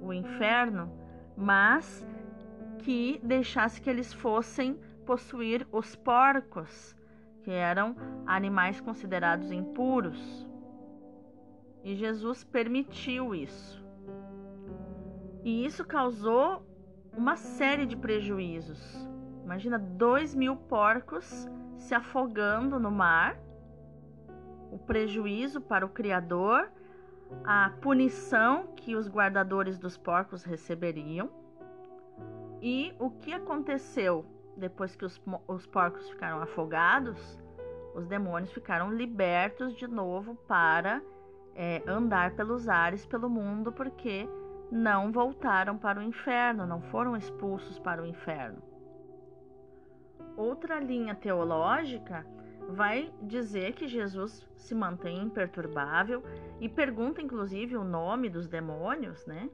o 0.00 0.12
inferno, 0.12 0.90
mas 1.36 2.06
que 2.78 3.20
deixasse 3.22 3.80
que 3.80 3.90
eles 3.90 4.12
fossem 4.12 4.80
possuir 5.04 5.66
os 5.70 5.94
porcos, 5.94 6.96
que 7.48 7.52
eram 7.52 7.96
animais 8.26 8.78
considerados 8.78 9.50
impuros. 9.50 10.46
E 11.82 11.94
Jesus 11.94 12.44
permitiu 12.44 13.34
isso. 13.34 13.82
E 15.42 15.64
isso 15.64 15.82
causou 15.82 16.62
uma 17.16 17.36
série 17.36 17.86
de 17.86 17.96
prejuízos. 17.96 18.78
Imagina 19.42 19.78
dois 19.78 20.34
mil 20.34 20.56
porcos 20.56 21.48
se 21.78 21.94
afogando 21.94 22.78
no 22.78 22.90
mar, 22.90 23.40
o 24.70 24.76
prejuízo 24.76 25.58
para 25.58 25.86
o 25.86 25.88
Criador, 25.88 26.70
a 27.42 27.72
punição 27.80 28.74
que 28.76 28.94
os 28.94 29.08
guardadores 29.08 29.78
dos 29.78 29.96
porcos 29.96 30.44
receberiam. 30.44 31.30
E 32.60 32.92
o 32.98 33.08
que 33.08 33.32
aconteceu 33.32 34.26
depois 34.58 34.94
que 34.96 35.04
os, 35.04 35.20
os 35.46 35.66
porcos 35.66 36.08
ficaram 36.10 36.42
afogados? 36.42 37.38
Os 37.94 38.06
demônios 38.06 38.52
ficaram 38.52 38.92
libertos 38.92 39.74
de 39.74 39.86
novo 39.86 40.34
para 40.46 41.02
é, 41.54 41.82
andar 41.86 42.32
pelos 42.32 42.68
ares 42.68 43.06
pelo 43.06 43.28
mundo, 43.28 43.72
porque 43.72 44.28
não 44.70 45.10
voltaram 45.10 45.76
para 45.76 45.98
o 45.98 46.02
inferno, 46.02 46.66
não 46.66 46.80
foram 46.80 47.16
expulsos 47.16 47.78
para 47.78 48.02
o 48.02 48.06
inferno. 48.06 48.62
Outra 50.36 50.78
linha 50.78 51.14
teológica 51.14 52.24
vai 52.68 53.12
dizer 53.22 53.72
que 53.72 53.88
Jesus 53.88 54.46
se 54.56 54.74
mantém 54.74 55.22
imperturbável 55.22 56.22
e 56.60 56.68
pergunta 56.68 57.20
inclusive 57.20 57.76
o 57.76 57.82
nome 57.82 58.28
dos 58.28 58.46
demônios, 58.46 59.26
né? 59.26 59.48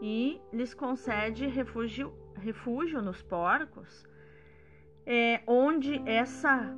E 0.00 0.40
lhes 0.52 0.74
concede 0.74 1.46
refúgio, 1.46 2.12
refúgio 2.36 3.00
nos 3.00 3.22
porcos, 3.22 4.06
é, 5.06 5.42
onde 5.46 6.02
essa 6.08 6.74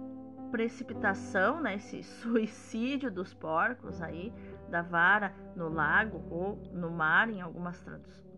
precipitação, 0.51 1.61
né, 1.61 1.77
esse 1.77 2.03
suicídio 2.22 3.11
dos 3.11 3.35
porcos 3.35 4.01
aí 4.01 4.33
da 4.70 4.83
vara 4.83 5.35
no 5.55 5.68
lago 5.68 6.24
ou 6.31 6.57
no 6.72 6.90
mar, 6.90 7.29
em 7.29 7.40
algumas 7.40 7.85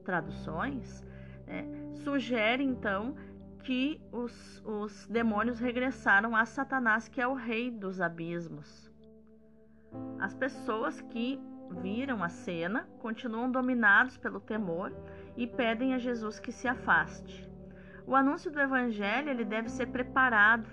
traduções, 0.05 1.05
né, 1.47 1.65
sugere 1.95 2.63
então 2.63 3.15
que 3.65 4.01
os, 4.13 4.63
os 4.65 5.07
demônios 5.09 5.59
regressaram 5.59 6.35
a 6.35 6.45
Satanás, 6.45 7.09
que 7.09 7.21
é 7.21 7.27
o 7.27 7.35
rei 7.35 7.71
dos 7.71 8.01
abismos. 8.01 8.91
As 10.19 10.35
pessoas 10.35 11.01
que 11.03 11.41
viram 11.83 12.23
a 12.23 12.29
cena 12.29 12.89
continuam 12.99 13.51
dominados 13.51 14.17
pelo 14.17 14.41
temor 14.41 14.93
e 15.37 15.47
pedem 15.47 15.95
a 15.95 15.99
Jesus 15.99 16.39
que 16.39 16.53
se 16.53 16.67
afaste. 16.67 17.48
O 18.09 18.15
anúncio 18.17 18.51
do 18.51 18.59
evangelho 18.59 19.29
ele 19.29 19.45
deve 19.45 19.69
ser 19.69 19.89
preparado 19.89 20.67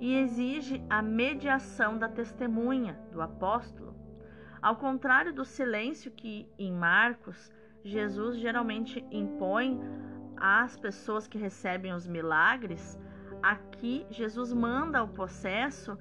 e 0.00 0.14
exige 0.16 0.82
a 0.88 1.02
mediação 1.02 1.98
da 1.98 2.08
testemunha, 2.08 2.98
do 3.12 3.20
apóstolo. 3.20 3.94
Ao 4.62 4.76
contrário 4.76 5.34
do 5.34 5.44
silêncio 5.44 6.10
que 6.10 6.48
em 6.58 6.72
Marcos 6.72 7.52
Jesus 7.84 8.38
geralmente 8.38 9.04
impõe 9.10 9.78
às 10.34 10.74
pessoas 10.78 11.28
que 11.28 11.36
recebem 11.36 11.92
os 11.92 12.06
milagres, 12.06 12.98
aqui 13.42 14.06
Jesus 14.08 14.50
manda 14.50 15.00
ao 15.00 15.08
possesso 15.08 15.98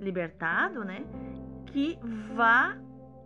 libertado, 0.00 0.84
né, 0.84 1.04
que 1.66 1.98
vá 2.34 2.78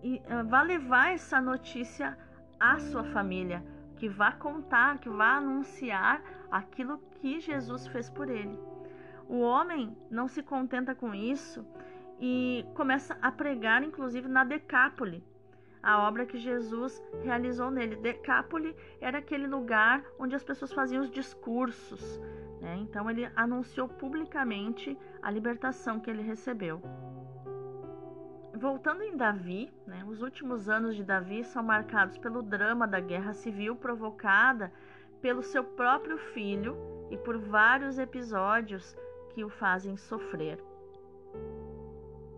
eh, 0.02 0.42
vá 0.42 0.62
levar 0.62 1.12
essa 1.12 1.40
notícia 1.40 2.18
à 2.58 2.78
sua 2.80 3.04
família, 3.04 3.64
que 3.98 4.08
vá 4.08 4.32
contar, 4.32 4.98
que 4.98 5.08
vá 5.08 5.36
anunciar 5.36 6.22
aquilo 6.50 6.98
que 7.20 7.40
Jesus 7.40 7.86
fez 7.88 8.08
por 8.08 8.30
ele. 8.30 8.58
O 9.28 9.40
homem 9.40 9.96
não 10.10 10.28
se 10.28 10.42
contenta 10.42 10.94
com 10.94 11.14
isso 11.14 11.66
e 12.20 12.64
começa 12.74 13.18
a 13.20 13.30
pregar, 13.30 13.82
inclusive 13.82 14.28
na 14.28 14.44
Decápole, 14.44 15.22
a 15.82 16.06
obra 16.08 16.26
que 16.26 16.38
Jesus 16.38 17.02
realizou 17.22 17.70
nele. 17.70 17.96
Decápole 17.96 18.74
era 19.00 19.18
aquele 19.18 19.46
lugar 19.46 20.02
onde 20.18 20.34
as 20.34 20.42
pessoas 20.42 20.72
faziam 20.72 21.02
os 21.02 21.10
discursos. 21.10 22.20
Né? 22.60 22.76
Então 22.80 23.08
ele 23.10 23.30
anunciou 23.36 23.88
publicamente 23.88 24.98
a 25.22 25.30
libertação 25.30 26.00
que 26.00 26.10
ele 26.10 26.22
recebeu. 26.22 26.82
Voltando 28.60 29.04
em 29.04 29.16
Davi, 29.16 29.72
né, 29.86 30.04
os 30.04 30.20
últimos 30.20 30.68
anos 30.68 30.96
de 30.96 31.04
Davi 31.04 31.44
são 31.44 31.62
marcados 31.62 32.18
pelo 32.18 32.42
drama 32.42 32.88
da 32.88 32.98
guerra 32.98 33.32
civil 33.32 33.76
provocada 33.76 34.72
pelo 35.22 35.44
seu 35.44 35.62
próprio 35.62 36.18
filho 36.18 36.76
e 37.08 37.16
por 37.16 37.38
vários 37.38 38.00
episódios 38.00 38.96
que 39.30 39.44
o 39.44 39.48
fazem 39.48 39.96
sofrer. 39.96 40.60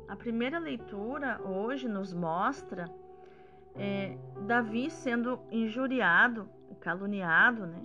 A 0.08 0.14
primeira 0.14 0.58
leitura 0.58 1.40
hoje 1.42 1.88
nos 1.88 2.12
mostra 2.12 2.90
é, 3.74 4.18
Davi 4.46 4.90
sendo 4.90 5.40
injuriado, 5.50 6.46
caluniado, 6.80 7.66
né, 7.66 7.82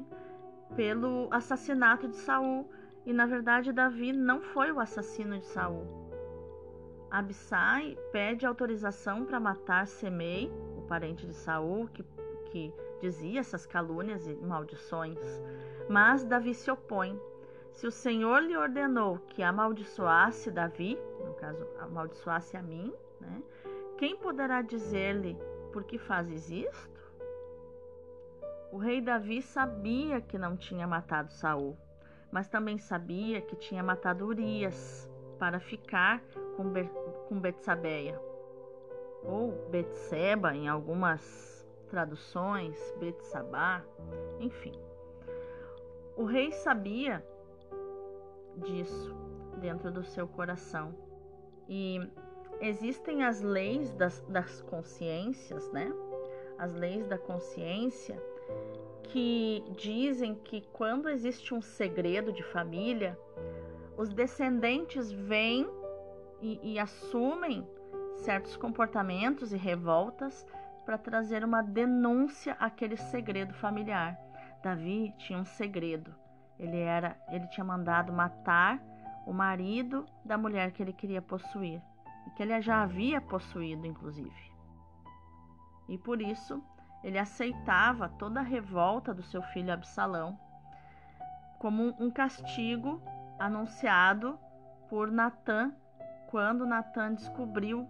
pelo 0.75 1.29
assassinato 1.31 2.09
de 2.09 2.17
Saul. 2.17 2.69
E 3.05 3.13
na 3.13 3.25
verdade 3.25 3.71
Davi 3.71 4.11
não 4.11 4.41
foi 4.41 4.73
o 4.73 4.79
assassino 4.81 5.39
de 5.39 5.45
Saul. 5.45 6.04
Abissai 7.15 7.97
pede 8.11 8.45
autorização 8.45 9.23
para 9.23 9.39
matar 9.39 9.87
Semei, 9.87 10.51
o 10.75 10.81
parente 10.81 11.25
de 11.25 11.33
Saul, 11.33 11.87
que, 11.87 12.03
que 12.51 12.73
dizia 12.99 13.39
essas 13.39 13.65
calúnias 13.65 14.27
e 14.27 14.35
maldições. 14.35 15.17
Mas 15.87 16.25
Davi 16.25 16.53
se 16.53 16.69
opõe. 16.69 17.17
Se 17.71 17.87
o 17.87 17.91
Senhor 17.91 18.39
lhe 18.41 18.57
ordenou 18.57 19.19
que 19.29 19.41
amaldiçoasse 19.41 20.51
Davi, 20.51 20.99
no 21.25 21.33
caso, 21.35 21.65
amaldiçoasse 21.79 22.57
a 22.57 22.61
mim, 22.61 22.93
né, 23.21 23.41
quem 23.97 24.17
poderá 24.17 24.61
dizer-lhe 24.61 25.37
por 25.71 25.85
que 25.85 25.97
fazes 25.97 26.51
isto? 26.51 27.13
O 28.73 28.77
rei 28.77 28.99
Davi 28.99 29.41
sabia 29.41 30.19
que 30.19 30.37
não 30.37 30.57
tinha 30.57 30.85
matado 30.85 31.31
Saul, 31.31 31.77
mas 32.29 32.49
também 32.49 32.77
sabia 32.77 33.39
que 33.39 33.55
tinha 33.55 33.81
matado 33.81 34.25
Urias 34.25 35.09
para 35.37 35.59
ficar 35.59 36.23
com, 36.55 36.69
Be 36.69 36.89
com 37.27 37.39
Betsabeia, 37.39 38.19
ou 39.23 39.51
Betseba 39.69 40.55
em 40.55 40.67
algumas 40.67 41.65
traduções, 41.89 42.77
Betsabá, 42.99 43.83
enfim. 44.39 44.79
O 46.15 46.25
rei 46.25 46.51
sabia 46.51 47.25
disso 48.57 49.13
dentro 49.59 49.91
do 49.91 50.03
seu 50.03 50.27
coração 50.27 50.95
e 51.67 51.99
existem 52.61 53.23
as 53.23 53.41
leis 53.41 53.91
das, 53.93 54.21
das 54.29 54.61
consciências, 54.61 55.69
né? 55.71 55.91
As 56.57 56.73
leis 56.73 57.05
da 57.07 57.17
consciência 57.17 58.21
que 59.03 59.63
dizem 59.77 60.35
que 60.35 60.61
quando 60.73 61.09
existe 61.09 61.53
um 61.53 61.61
segredo 61.61 62.31
de 62.31 62.43
família, 62.43 63.17
os 63.97 64.13
descendentes 64.13 65.11
vêm 65.11 65.67
e, 66.41 66.73
e 66.73 66.79
assumem 66.79 67.67
certos 68.17 68.55
comportamentos 68.57 69.53
e 69.53 69.57
revoltas 69.57 70.45
para 70.85 70.97
trazer 70.97 71.43
uma 71.43 71.61
denúncia 71.61 72.53
àquele 72.59 72.97
segredo 72.97 73.53
familiar. 73.53 74.17
Davi 74.61 75.13
tinha 75.17 75.39
um 75.39 75.45
segredo. 75.45 76.13
Ele 76.57 76.79
era, 76.79 77.17
ele 77.29 77.47
tinha 77.47 77.63
mandado 77.63 78.13
matar 78.13 78.81
o 79.25 79.33
marido 79.33 80.05
da 80.23 80.37
mulher 80.37 80.71
que 80.71 80.81
ele 80.81 80.93
queria 80.93 81.21
possuir, 81.21 81.81
e 82.27 82.29
que 82.31 82.43
ele 82.43 82.61
já 82.61 82.83
havia 82.83 83.19
possuído 83.19 83.85
inclusive. 83.85 84.51
E 85.89 85.97
por 85.97 86.21
isso, 86.21 86.63
ele 87.03 87.17
aceitava 87.17 88.09
toda 88.09 88.39
a 88.39 88.43
revolta 88.43 89.13
do 89.13 89.23
seu 89.23 89.41
filho 89.41 89.73
Absalão 89.73 90.39
como 91.59 91.95
um 91.99 92.11
castigo 92.11 93.01
anunciado 93.39 94.39
por 94.89 95.11
Natã 95.11 95.73
quando 96.27 96.65
Natã 96.65 97.13
descobriu 97.13 97.87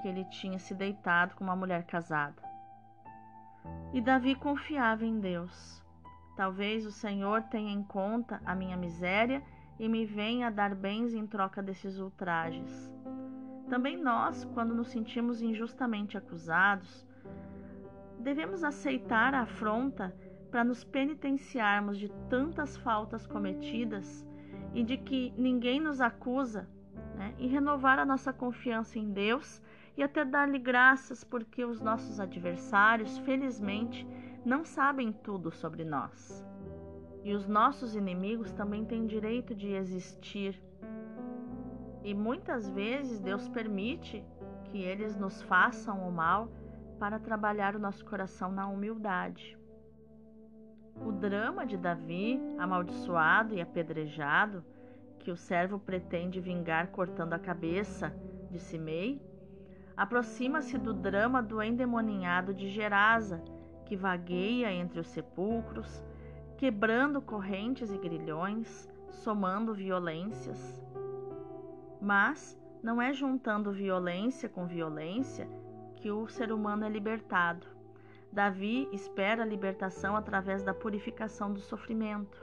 que 0.00 0.08
ele 0.08 0.24
tinha 0.26 0.58
se 0.58 0.74
deitado 0.74 1.34
com 1.34 1.44
uma 1.44 1.56
mulher 1.56 1.84
casada. 1.84 2.42
E 3.92 4.00
Davi 4.00 4.34
confiava 4.34 5.04
em 5.04 5.20
Deus. 5.20 5.82
Talvez 6.36 6.86
o 6.86 6.90
Senhor 6.90 7.42
tenha 7.42 7.72
em 7.72 7.82
conta 7.82 8.40
a 8.44 8.54
minha 8.54 8.76
miséria 8.76 9.42
e 9.78 9.88
me 9.88 10.04
venha 10.04 10.50
dar 10.50 10.74
bens 10.74 11.14
em 11.14 11.26
troca 11.26 11.62
desses 11.62 11.98
ultrajes. 11.98 12.90
Também 13.68 13.96
nós, 13.96 14.44
quando 14.54 14.74
nos 14.74 14.88
sentimos 14.88 15.40
injustamente 15.40 16.16
acusados, 16.16 17.06
devemos 18.18 18.64
aceitar 18.64 19.34
a 19.34 19.42
afronta 19.42 20.14
para 20.50 20.64
nos 20.64 20.84
penitenciarmos 20.84 21.98
de 21.98 22.08
tantas 22.28 22.76
faltas 22.76 23.26
cometidas 23.26 24.26
e 24.74 24.82
de 24.82 24.96
que 24.96 25.32
ninguém 25.36 25.80
nos 25.80 26.00
acusa, 26.00 26.68
né? 27.16 27.34
e 27.38 27.46
renovar 27.46 27.98
a 27.98 28.06
nossa 28.06 28.32
confiança 28.32 28.98
em 28.98 29.10
Deus 29.10 29.62
e 29.96 30.02
até 30.02 30.24
dar-lhe 30.24 30.58
graças 30.58 31.22
porque 31.22 31.64
os 31.64 31.80
nossos 31.80 32.18
adversários, 32.18 33.18
felizmente, 33.18 34.06
não 34.44 34.64
sabem 34.64 35.12
tudo 35.12 35.50
sobre 35.50 35.84
nós. 35.84 36.44
E 37.22 37.34
os 37.34 37.46
nossos 37.46 37.94
inimigos 37.94 38.50
também 38.52 38.84
têm 38.84 39.06
direito 39.06 39.54
de 39.54 39.68
existir. 39.68 40.60
E 42.02 42.14
muitas 42.14 42.68
vezes 42.68 43.20
Deus 43.20 43.48
permite 43.48 44.24
que 44.64 44.82
eles 44.82 45.14
nos 45.16 45.40
façam 45.42 46.08
o 46.08 46.10
mal 46.10 46.50
para 46.98 47.20
trabalhar 47.20 47.76
o 47.76 47.78
nosso 47.78 48.04
coração 48.04 48.50
na 48.50 48.66
humildade. 48.66 49.56
O 51.00 51.10
drama 51.10 51.64
de 51.64 51.76
Davi, 51.76 52.40
amaldiçoado 52.58 53.54
e 53.54 53.60
apedrejado, 53.60 54.64
que 55.18 55.30
o 55.30 55.36
servo 55.36 55.78
pretende 55.78 56.40
vingar 56.40 56.88
cortando 56.88 57.32
a 57.32 57.38
cabeça 57.38 58.14
de 58.50 58.58
Simei, 58.58 59.20
aproxima-se 59.96 60.76
do 60.76 60.92
drama 60.92 61.42
do 61.42 61.62
endemoninhado 61.62 62.52
de 62.52 62.68
Gerasa, 62.68 63.42
que 63.86 63.96
vagueia 63.96 64.72
entre 64.72 65.00
os 65.00 65.06
sepulcros, 65.08 66.04
quebrando 66.56 67.20
correntes 67.20 67.92
e 67.92 67.98
grilhões, 67.98 68.88
somando 69.10 69.74
violências. 69.74 70.82
Mas 72.00 72.58
não 72.82 73.00
é 73.00 73.12
juntando 73.12 73.70
violência 73.70 74.48
com 74.48 74.66
violência 74.66 75.48
que 75.96 76.10
o 76.10 76.26
ser 76.26 76.52
humano 76.52 76.84
é 76.84 76.88
libertado. 76.88 77.66
Davi 78.32 78.88
espera 78.92 79.42
a 79.42 79.46
libertação 79.46 80.16
através 80.16 80.62
da 80.62 80.72
purificação 80.72 81.52
do 81.52 81.60
sofrimento. 81.60 82.42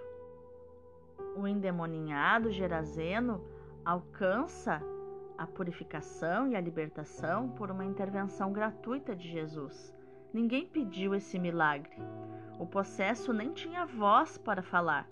O 1.35 1.47
endemoninhado 1.47 2.51
Gerazeno 2.51 3.43
alcança 3.83 4.79
a 5.35 5.47
purificação 5.47 6.47
e 6.47 6.55
a 6.55 6.61
libertação 6.61 7.49
por 7.49 7.71
uma 7.71 7.83
intervenção 7.83 8.53
gratuita 8.53 9.15
de 9.15 9.27
Jesus. 9.31 9.91
Ninguém 10.31 10.67
pediu 10.67 11.15
esse 11.15 11.39
milagre. 11.39 11.97
O 12.59 12.67
possesso 12.67 13.33
nem 13.33 13.51
tinha 13.51 13.87
voz 13.87 14.37
para 14.37 14.61
falar. 14.61 15.07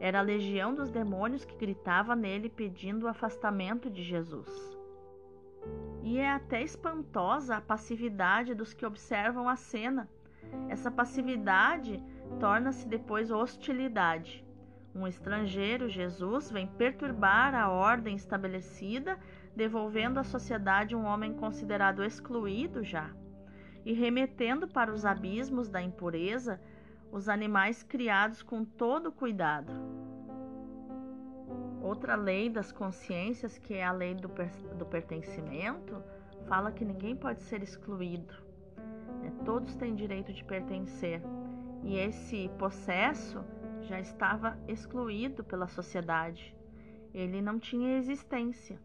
Era 0.00 0.18
a 0.18 0.22
legião 0.22 0.74
dos 0.74 0.90
demônios 0.90 1.44
que 1.44 1.54
gritava 1.54 2.16
nele 2.16 2.48
pedindo 2.48 3.06
o 3.06 3.08
afastamento 3.08 3.88
de 3.88 4.02
Jesus. 4.02 4.76
E 6.06 6.20
é 6.20 6.30
até 6.30 6.62
espantosa 6.62 7.56
a 7.56 7.60
passividade 7.60 8.54
dos 8.54 8.72
que 8.72 8.86
observam 8.86 9.48
a 9.48 9.56
cena. 9.56 10.08
Essa 10.68 10.88
passividade 10.88 12.00
torna-se 12.38 12.86
depois 12.86 13.32
hostilidade. 13.32 14.46
Um 14.94 15.04
estrangeiro, 15.04 15.88
Jesus, 15.88 16.48
vem 16.48 16.68
perturbar 16.68 17.56
a 17.56 17.68
ordem 17.68 18.14
estabelecida, 18.14 19.18
devolvendo 19.56 20.20
à 20.20 20.22
sociedade 20.22 20.94
um 20.94 21.04
homem 21.04 21.34
considerado 21.34 22.04
excluído 22.04 22.84
já, 22.84 23.10
e 23.84 23.92
remetendo 23.92 24.68
para 24.68 24.92
os 24.92 25.04
abismos 25.04 25.68
da 25.68 25.82
impureza 25.82 26.60
os 27.10 27.28
animais 27.28 27.82
criados 27.82 28.44
com 28.44 28.64
todo 28.64 29.10
cuidado. 29.10 29.72
Outra 31.86 32.16
lei 32.16 32.50
das 32.50 32.72
consciências, 32.72 33.58
que 33.58 33.74
é 33.74 33.84
a 33.84 33.92
lei 33.92 34.12
do, 34.12 34.28
per 34.28 34.50
do 34.76 34.84
pertencimento, 34.84 36.02
fala 36.48 36.72
que 36.72 36.84
ninguém 36.84 37.14
pode 37.14 37.40
ser 37.42 37.62
excluído. 37.62 38.34
Né? 39.22 39.32
Todos 39.44 39.76
têm 39.76 39.94
direito 39.94 40.32
de 40.32 40.42
pertencer. 40.42 41.22
E 41.84 41.96
esse 41.96 42.50
possesso 42.58 43.44
já 43.82 44.00
estava 44.00 44.58
excluído 44.66 45.44
pela 45.44 45.68
sociedade. 45.68 46.56
Ele 47.14 47.40
não 47.40 47.56
tinha 47.56 47.96
existência. 47.96 48.80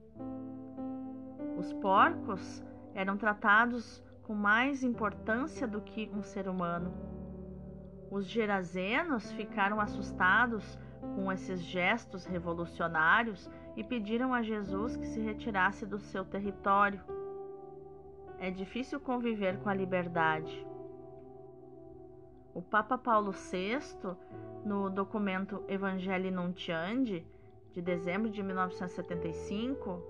Os 1.58 1.74
porcos 1.74 2.64
eram 2.94 3.18
tratados 3.18 4.04
com 4.22 4.36
mais 4.36 4.84
importância 4.84 5.68
do 5.68 5.82
que 5.82 6.08
um 6.14 6.22
ser 6.22 6.48
humano. 6.48 6.94
Os 8.12 8.28
gerazenos 8.28 9.32
ficaram 9.32 9.80
assustados 9.80 10.78
com 11.16 11.32
esses 11.32 11.62
gestos 11.62 12.26
revolucionários 12.26 13.50
e 13.76 13.84
pediram 13.84 14.34
a 14.34 14.42
Jesus 14.42 14.96
que 14.96 15.08
se 15.08 15.20
retirasse 15.20 15.86
do 15.86 16.00
seu 16.00 16.24
território. 16.24 17.02
É 18.40 18.50
difícil 18.50 19.00
conviver 19.00 19.60
com 19.60 19.70
a 19.70 19.74
liberdade. 19.74 20.66
O 22.54 22.62
Papa 22.62 22.98
Paulo 22.98 23.32
VI, 23.32 23.80
no 24.66 24.90
documento 24.90 25.64
Evangelii 25.68 26.32
Nuntiandi, 26.32 27.26
de 27.74 27.82
dezembro 27.82 28.30
de 28.30 28.44
1975, 28.44 30.02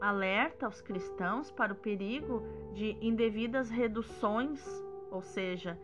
alerta 0.00 0.66
os 0.66 0.80
cristãos 0.80 1.50
para 1.50 1.72
o 1.72 1.76
perigo 1.76 2.42
de 2.72 2.96
indevidas 3.00 3.68
reduções, 3.70 4.60
ou 5.10 5.20
seja, 5.20 5.78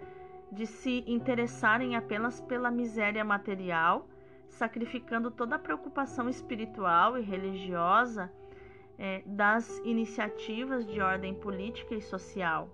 de 0.51 0.67
se 0.67 1.05
interessarem 1.07 1.97
apenas 1.97 2.41
pela 2.41 2.71
miséria 2.71 3.25
material, 3.25 4.09
sacrificando 4.49 5.31
toda 5.31 5.57
a 5.57 5.59
preocupação 5.59 6.29
espiritual 6.29 7.19
e 7.19 7.23
religiosa 7.23 8.33
é, 8.99 9.23
das 9.27 9.79
iniciativas 9.85 10.87
de 10.87 11.01
ordem 11.01 11.35
política 11.35 11.95
e 11.95 12.01
social. 12.01 12.69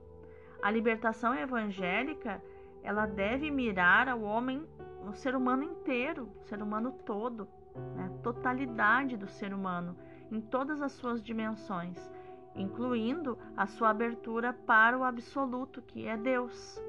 A 0.62 0.70
libertação 0.70 1.34
evangélica 1.34 2.42
ela 2.82 3.06
deve 3.06 3.50
mirar 3.50 4.08
ao 4.08 4.22
homem, 4.22 4.66
o 5.06 5.12
ser 5.12 5.34
humano 5.34 5.62
inteiro, 5.62 6.28
o 6.40 6.44
ser 6.44 6.62
humano 6.62 6.92
todo, 7.04 7.46
né? 7.94 8.06
a 8.06 8.22
totalidade 8.22 9.16
do 9.16 9.26
ser 9.26 9.52
humano, 9.52 9.96
em 10.30 10.40
todas 10.40 10.80
as 10.80 10.92
suas 10.92 11.22
dimensões, 11.22 12.10
incluindo 12.54 13.38
a 13.56 13.66
sua 13.66 13.90
abertura 13.90 14.52
para 14.52 14.98
o 14.98 15.04
absoluto, 15.04 15.82
que 15.82 16.06
é 16.06 16.16
Deus 16.16 16.80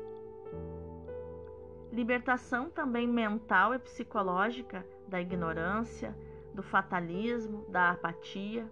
libertação 1.96 2.70
também 2.70 3.08
mental 3.08 3.74
e 3.74 3.80
psicológica 3.80 4.86
da 5.08 5.22
ignorância, 5.22 6.14
do 6.54 6.62
fatalismo, 6.62 7.66
da 7.70 7.92
apatia. 7.92 8.70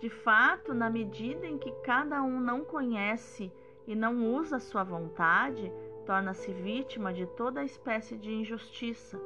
De 0.00 0.08
fato, 0.08 0.72
na 0.72 0.88
medida 0.88 1.46
em 1.46 1.58
que 1.58 1.70
cada 1.82 2.22
um 2.22 2.40
não 2.40 2.64
conhece 2.64 3.52
e 3.86 3.94
não 3.94 4.34
usa 4.34 4.58
sua 4.58 4.82
vontade, 4.82 5.70
torna-se 6.06 6.50
vítima 6.52 7.12
de 7.12 7.26
toda 7.26 7.64
espécie 7.64 8.16
de 8.16 8.32
injustiça. 8.32 9.20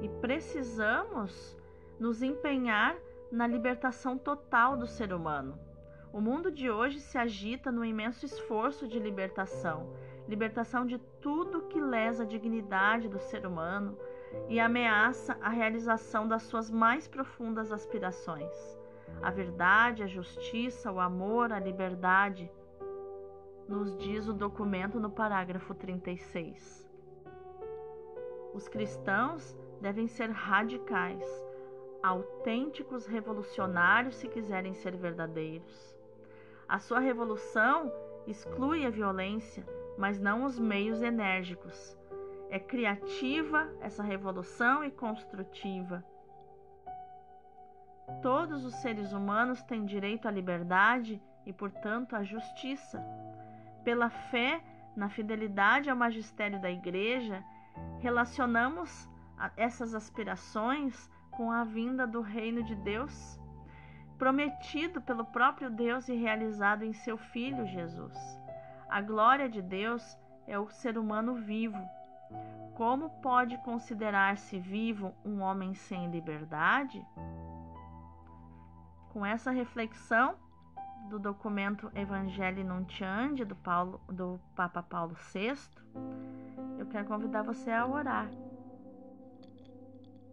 E 0.00 0.08
precisamos 0.20 1.56
nos 1.98 2.22
empenhar 2.22 2.96
na 3.30 3.46
libertação 3.46 4.16
total 4.16 4.76
do 4.76 4.86
ser 4.86 5.12
humano. 5.12 5.58
O 6.10 6.22
mundo 6.22 6.50
de 6.50 6.70
hoje 6.70 7.00
se 7.00 7.18
agita 7.18 7.70
no 7.70 7.84
imenso 7.84 8.24
esforço 8.24 8.88
de 8.88 8.98
libertação 8.98 9.90
libertação 10.28 10.84
de 10.84 10.98
tudo 11.20 11.62
que 11.62 11.80
lesa 11.80 12.22
a 12.22 12.26
dignidade 12.26 13.08
do 13.08 13.18
ser 13.18 13.46
humano 13.46 13.98
e 14.48 14.60
ameaça 14.60 15.38
a 15.40 15.48
realização 15.48 16.28
das 16.28 16.42
suas 16.42 16.70
mais 16.70 17.08
profundas 17.08 17.72
aspirações. 17.72 18.52
A 19.22 19.30
verdade, 19.30 20.02
a 20.02 20.06
justiça, 20.06 20.92
o 20.92 21.00
amor, 21.00 21.50
a 21.50 21.58
liberdade, 21.58 22.50
nos 23.66 23.96
diz 23.96 24.28
o 24.28 24.34
documento 24.34 25.00
no 25.00 25.10
parágrafo 25.10 25.74
36. 25.74 26.86
Os 28.52 28.68
cristãos 28.68 29.56
devem 29.80 30.06
ser 30.06 30.30
radicais, 30.30 31.24
autênticos 32.02 33.06
revolucionários 33.06 34.16
se 34.16 34.28
quiserem 34.28 34.74
ser 34.74 34.96
verdadeiros. 34.96 35.96
A 36.68 36.78
sua 36.78 36.98
revolução 36.98 37.90
exclui 38.26 38.84
a 38.84 38.90
violência, 38.90 39.64
mas 39.98 40.20
não 40.20 40.44
os 40.44 40.58
meios 40.58 41.02
enérgicos. 41.02 41.98
É 42.48 42.58
criativa 42.58 43.68
essa 43.80 44.02
revolução 44.02 44.84
e 44.84 44.90
construtiva. 44.90 46.04
Todos 48.22 48.64
os 48.64 48.74
seres 48.76 49.12
humanos 49.12 49.62
têm 49.64 49.84
direito 49.84 50.26
à 50.26 50.30
liberdade 50.30 51.20
e, 51.44 51.52
portanto, 51.52 52.14
à 52.14 52.22
justiça. 52.22 53.04
Pela 53.84 54.08
fé 54.08 54.62
na 54.96 55.10
fidelidade 55.10 55.90
ao 55.90 55.96
magistério 55.96 56.60
da 56.60 56.70
Igreja, 56.70 57.44
relacionamos 57.98 59.08
essas 59.56 59.94
aspirações 59.94 61.10
com 61.32 61.50
a 61.50 61.64
vinda 61.64 62.06
do 62.06 62.20
reino 62.20 62.62
de 62.62 62.74
Deus, 62.76 63.38
prometido 64.16 65.00
pelo 65.02 65.24
próprio 65.24 65.70
Deus 65.70 66.08
e 66.08 66.14
realizado 66.14 66.84
em 66.84 66.92
seu 66.92 67.16
Filho 67.16 67.66
Jesus. 67.66 68.37
A 68.88 69.02
glória 69.02 69.50
de 69.50 69.60
Deus 69.60 70.18
é 70.46 70.58
o 70.58 70.70
ser 70.70 70.96
humano 70.96 71.34
vivo. 71.34 71.78
Como 72.74 73.10
pode 73.20 73.58
considerar-se 73.58 74.58
vivo 74.58 75.14
um 75.22 75.40
homem 75.40 75.74
sem 75.74 76.10
liberdade? 76.10 77.04
Com 79.12 79.26
essa 79.26 79.50
reflexão 79.50 80.36
do 81.10 81.18
documento 81.18 81.90
Evangelii 81.94 82.64
Nuntiandi 82.64 83.44
do, 83.44 83.54
Paulo, 83.56 84.00
do 84.08 84.40
Papa 84.56 84.82
Paulo 84.82 85.14
VI, 85.34 85.54
eu 86.78 86.86
quero 86.86 87.06
convidar 87.06 87.42
você 87.42 87.70
a 87.70 87.86
orar. 87.86 88.30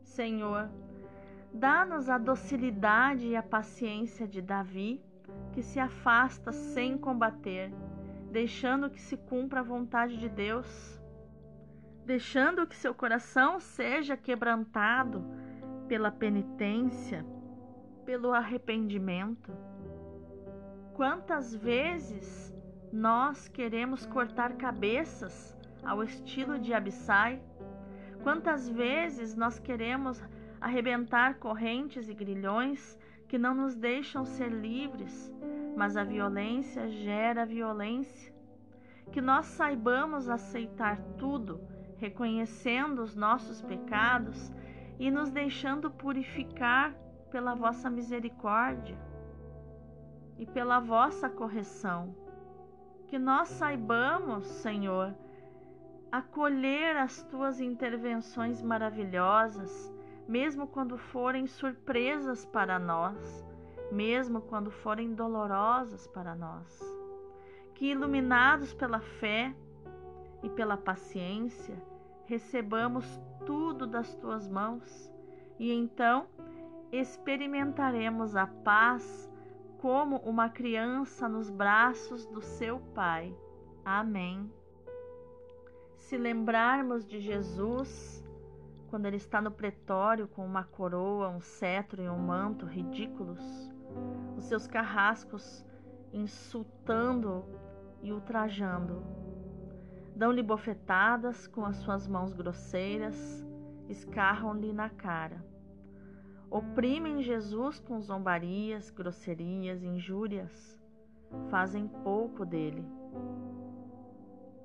Senhor, 0.02 0.70
dá-nos 1.54 2.10
a 2.10 2.18
docilidade 2.18 3.28
e 3.28 3.36
a 3.36 3.44
paciência 3.44 4.26
de 4.26 4.42
Davi, 4.42 5.04
que 5.52 5.62
se 5.62 5.80
afasta 5.80 6.54
sem 6.54 6.98
combater, 6.98 7.74
deixando 8.36 8.90
que 8.90 9.00
se 9.00 9.16
cumpra 9.16 9.62
a 9.62 9.64
vontade 9.64 10.18
de 10.18 10.28
Deus, 10.28 11.02
deixando 12.06 12.68
que 12.68 12.76
seu 12.76 12.94
coração 12.94 13.62
seja 13.62 14.18
quebrantado 14.18 15.24
pela 15.88 16.12
penitência, 16.12 17.26
pelo 18.04 18.34
arrependimento. 18.34 19.54
Quantas 20.96 21.56
vezes 21.56 22.54
nós 22.92 23.48
queremos 23.48 24.06
cortar 24.06 24.58
cabeças 24.58 25.58
ao 25.82 26.04
estilo 26.04 26.60
de 26.60 26.74
Abissai? 26.74 27.42
Quantas 28.22 28.68
vezes 28.68 29.34
nós 29.34 29.60
queremos 29.60 30.22
arrebentar 30.60 31.36
correntes 31.36 32.10
e 32.10 32.14
grilhões 32.14 33.00
que 33.30 33.38
não 33.38 33.56
nos 33.56 33.78
deixam 33.78 34.26
ser 34.26 34.50
livres, 34.52 35.32
mas 35.76 35.98
a 35.98 36.04
violência 36.04 36.88
gera 36.90 37.46
violência? 37.46 38.34
Que 39.12 39.22
nós 39.22 39.46
saibamos 39.48 40.30
aceitar 40.30 41.00
tudo, 41.18 41.62
reconhecendo 41.98 43.04
os 43.04 43.16
nossos 43.16 43.62
pecados 43.62 44.52
e 45.00 45.12
nos 45.12 45.30
deixando 45.30 45.92
purificar 45.92 46.94
pela 47.30 47.54
vossa 47.54 47.90
misericórdia 47.90 48.98
e 50.38 50.46
pela 50.46 50.80
vossa 50.80 51.30
correção. 51.30 52.16
Que 53.08 53.20
nós 53.20 53.50
saibamos, 53.50 54.46
Senhor, 54.46 55.14
acolher 56.12 56.98
as 56.98 57.24
tuas 57.24 57.60
intervenções 57.60 58.62
maravilhosas, 58.62 59.94
mesmo 60.28 60.66
quando 60.68 60.98
forem 60.98 61.46
surpresas 61.46 62.46
para 62.46 62.80
nós, 62.80 63.46
mesmo 63.92 64.42
quando 64.42 64.72
forem 64.72 65.14
dolorosas 65.14 66.08
para 66.08 66.36
nós. 66.36 66.80
Que, 67.74 67.92
iluminados 67.92 68.74
pela 68.74 69.00
fé 69.00 69.54
e 70.42 70.50
pela 70.50 70.78
paciência, 70.78 71.76
recebamos 72.26 73.06
tudo 73.46 73.86
das 73.86 74.16
tuas 74.16 74.48
mãos 74.48 75.12
e 75.60 75.72
então 75.72 76.28
experimentaremos 76.92 78.36
a 78.36 78.48
paz 78.48 79.30
como 79.80 80.18
uma 80.18 80.50
criança 80.50 81.30
nos 81.30 81.50
braços 81.50 82.26
do 82.26 82.42
seu 82.42 82.80
Pai. 82.94 83.36
Amém. 83.84 84.52
Se 85.96 86.18
lembrarmos 86.18 87.06
de 87.06 87.20
Jesus, 87.20 88.24
quando 88.90 89.06
ele 89.06 89.18
está 89.18 89.42
no 89.42 89.52
pretório 89.52 90.28
com 90.28 90.46
uma 90.46 90.64
coroa, 90.64 91.30
um 91.30 91.42
cetro 91.42 92.02
e 92.02 92.10
um 92.10 92.18
manto 92.18 92.66
ridículos, 92.66 93.42
os 94.38 94.46
seus 94.46 94.68
carrascos 94.68 95.66
insultando 96.14 97.46
e 98.02 98.12
ultrajando, 98.12 99.04
dão-lhe 100.16 100.44
bofetadas 100.44 101.48
com 101.48 101.66
as 101.66 101.78
suas 101.78 102.08
mãos 102.08 102.34
grosseiras, 102.34 103.46
escarram-lhe 103.90 104.72
na 104.72 104.90
cara 104.90 105.44
oprimem 106.56 107.22
Jesus 107.22 107.80
com 107.80 108.00
zombarias, 108.00 108.90
grosserias, 108.90 109.84
injúrias, 109.84 110.82
fazem 111.50 111.86
pouco 111.86 112.46
dele. 112.46 112.86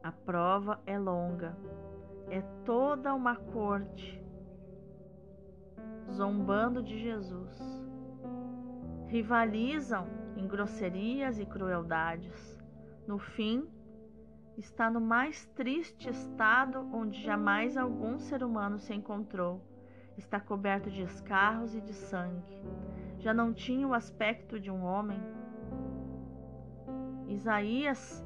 A 0.01 0.13
prova 0.13 0.81
é 0.87 0.97
longa, 0.99 1.57
é 2.29 2.43
toda 2.65 3.13
uma 3.13 3.35
corte 3.35 4.25
zombando 6.13 6.83
de 6.83 6.97
Jesus. 6.99 7.59
Rivalizam 9.11 10.07
em 10.37 10.47
grosserias 10.47 11.39
e 11.39 11.45
crueldades. 11.45 12.59
No 13.07 13.19
fim, 13.19 13.69
está 14.57 14.91
no 14.91 15.01
mais 15.01 15.47
triste 15.55 16.09
estado 16.09 16.89
onde 16.93 17.21
jamais 17.23 17.77
algum 17.77 18.19
ser 18.19 18.43
humano 18.43 18.79
se 18.79 18.95
encontrou 18.95 19.61
está 20.21 20.39
coberto 20.39 20.91
de 20.91 21.03
escarros 21.03 21.75
e 21.75 21.81
de 21.81 21.95
sangue. 21.95 22.61
Já 23.19 23.35
não 23.35 23.53
tinha 23.53 23.89
o 23.89 23.95
aspecto 23.95 24.61
de 24.61 24.71
um 24.71 24.85
homem. 24.85 25.21
Isaías, 27.27 28.25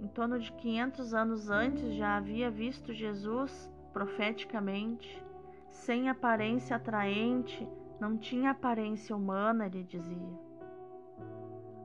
em 0.00 0.08
torno 0.08 0.38
de 0.38 0.52
500 0.52 1.14
anos 1.14 1.50
antes, 1.50 1.94
já 1.94 2.16
havia 2.16 2.50
visto 2.50 2.92
Jesus 2.92 3.70
profeticamente, 3.92 5.24
sem 5.70 6.08
aparência 6.08 6.76
atraente, 6.76 7.68
não 8.02 8.18
tinha 8.18 8.50
aparência 8.50 9.14
humana, 9.14 9.66
ele 9.66 9.84
dizia. 9.84 10.40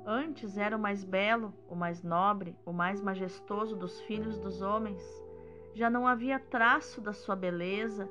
Antes 0.03 0.57
era 0.57 0.75
o 0.75 0.79
mais 0.79 1.03
belo, 1.03 1.53
o 1.69 1.75
mais 1.75 2.01
nobre, 2.01 2.57
o 2.65 2.73
mais 2.73 2.99
majestoso 2.99 3.75
dos 3.75 4.01
filhos 4.01 4.39
dos 4.39 4.63
homens. 4.63 4.99
Já 5.75 5.91
não 5.91 6.07
havia 6.07 6.39
traço 6.39 6.99
da 6.99 7.13
sua 7.13 7.35
beleza, 7.35 8.09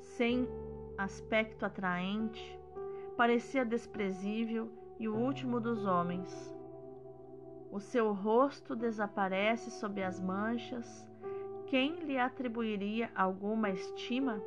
sem 0.00 0.48
aspecto 0.98 1.64
atraente, 1.64 2.58
parecia 3.16 3.64
desprezível 3.64 4.68
e 4.98 5.08
o 5.08 5.14
último 5.14 5.60
dos 5.60 5.86
homens. 5.86 6.52
O 7.70 7.78
seu 7.78 8.12
rosto 8.12 8.74
desaparece 8.74 9.70
sob 9.70 10.02
as 10.02 10.18
manchas. 10.18 11.08
Quem 11.68 11.94
lhe 12.00 12.18
atribuiria 12.18 13.08
alguma 13.14 13.70
estima? 13.70 14.42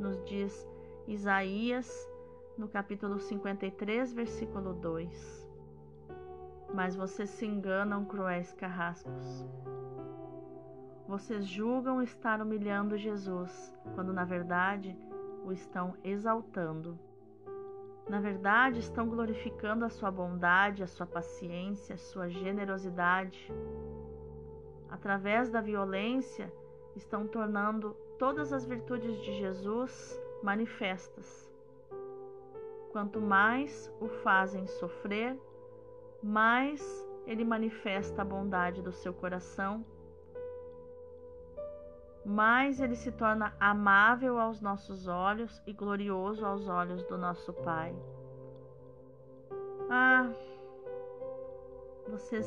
Nos 0.00 0.24
diz 0.24 0.66
Isaías, 1.08 1.88
no 2.58 2.68
capítulo 2.68 3.18
53, 3.18 4.12
versículo 4.12 4.74
2. 4.74 5.48
Mas 6.74 6.94
vocês 6.94 7.30
se 7.30 7.46
enganam, 7.46 8.04
cruéis 8.04 8.52
carrascos. 8.52 9.46
Vocês 11.06 11.46
julgam 11.46 12.02
estar 12.02 12.42
humilhando 12.42 12.98
Jesus, 12.98 13.74
quando 13.94 14.12
na 14.12 14.26
verdade 14.26 14.94
o 15.46 15.50
estão 15.50 15.94
exaltando. 16.04 16.98
Na 18.06 18.20
verdade, 18.20 18.80
estão 18.80 19.08
glorificando 19.08 19.86
a 19.86 19.88
sua 19.88 20.10
bondade, 20.10 20.82
a 20.82 20.86
sua 20.86 21.06
paciência, 21.06 21.94
a 21.94 21.98
sua 21.98 22.28
generosidade. 22.28 23.50
Através 24.90 25.48
da 25.48 25.62
violência, 25.62 26.52
estão 26.94 27.26
tornando 27.26 27.96
todas 28.18 28.52
as 28.52 28.66
virtudes 28.66 29.16
de 29.22 29.32
Jesus 29.38 30.27
manifestas. 30.42 31.50
Quanto 32.92 33.20
mais 33.20 33.92
o 34.00 34.08
fazem 34.08 34.66
sofrer, 34.66 35.38
mais 36.22 36.80
ele 37.26 37.44
manifesta 37.44 38.22
a 38.22 38.24
bondade 38.24 38.82
do 38.82 38.92
seu 38.92 39.12
coração 39.12 39.84
mais 42.28 42.78
ele 42.78 42.94
se 42.94 43.10
torna 43.10 43.54
amável 43.58 44.38
aos 44.38 44.60
nossos 44.60 45.08
olhos 45.08 45.62
e 45.66 45.72
glorioso 45.72 46.44
aos 46.44 46.68
olhos 46.68 47.02
do 47.04 47.16
nosso 47.16 47.54
Pai. 47.54 47.96
Ah, 49.88 50.30
vocês 52.06 52.46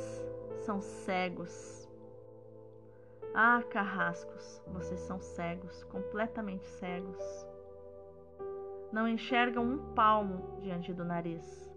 são 0.59 0.79
cegos. 0.79 1.89
Ah, 3.33 3.63
carrascos, 3.71 4.61
vocês 4.67 4.99
são 4.99 5.19
cegos, 5.19 5.83
completamente 5.85 6.65
cegos. 6.65 7.47
Não 8.91 9.07
enxergam 9.07 9.63
um 9.63 9.93
palmo 9.93 10.59
diante 10.61 10.93
do 10.93 11.05
nariz. 11.05 11.71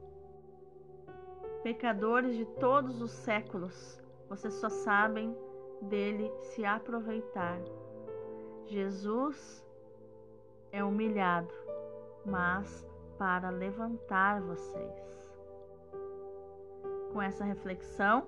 Pecadores 1.62 2.36
de 2.36 2.44
todos 2.44 3.00
os 3.00 3.10
séculos, 3.10 4.02
vocês 4.28 4.54
só 4.54 4.68
sabem 4.68 5.34
dele 5.82 6.30
se 6.40 6.64
aproveitar. 6.64 7.58
Jesus 8.66 9.64
é 10.72 10.82
humilhado, 10.82 11.54
mas 12.26 12.86
para 13.18 13.48
levantar 13.50 14.40
vocês. 14.40 15.32
Com 17.12 17.22
essa 17.22 17.44
reflexão, 17.44 18.26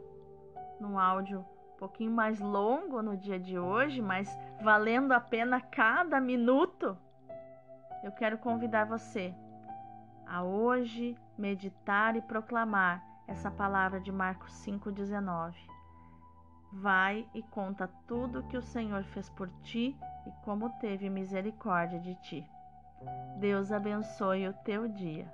num 0.80 0.98
áudio 0.98 1.40
um 1.74 1.78
pouquinho 1.78 2.10
mais 2.10 2.40
longo 2.40 3.02
no 3.02 3.16
dia 3.16 3.38
de 3.38 3.58
hoje, 3.58 4.00
mas 4.00 4.30
valendo 4.62 5.12
a 5.12 5.20
pena 5.20 5.60
cada 5.60 6.20
minuto, 6.20 6.96
eu 8.02 8.12
quero 8.12 8.38
convidar 8.38 8.84
você 8.84 9.34
a 10.26 10.42
hoje 10.42 11.16
meditar 11.38 12.16
e 12.16 12.20
proclamar 12.20 13.02
essa 13.26 13.50
palavra 13.50 14.00
de 14.00 14.10
Marcos 14.10 14.52
5,19. 14.64 15.54
Vai 16.72 17.28
e 17.34 17.42
conta 17.42 17.88
tudo 18.06 18.42
que 18.44 18.56
o 18.56 18.62
Senhor 18.62 19.04
fez 19.04 19.28
por 19.30 19.48
ti 19.62 19.96
e 20.26 20.44
como 20.44 20.70
teve 20.78 21.08
misericórdia 21.08 21.98
de 21.98 22.14
ti. 22.16 22.48
Deus 23.38 23.70
abençoe 23.70 24.48
o 24.48 24.52
teu 24.52 24.88
dia. 24.88 25.32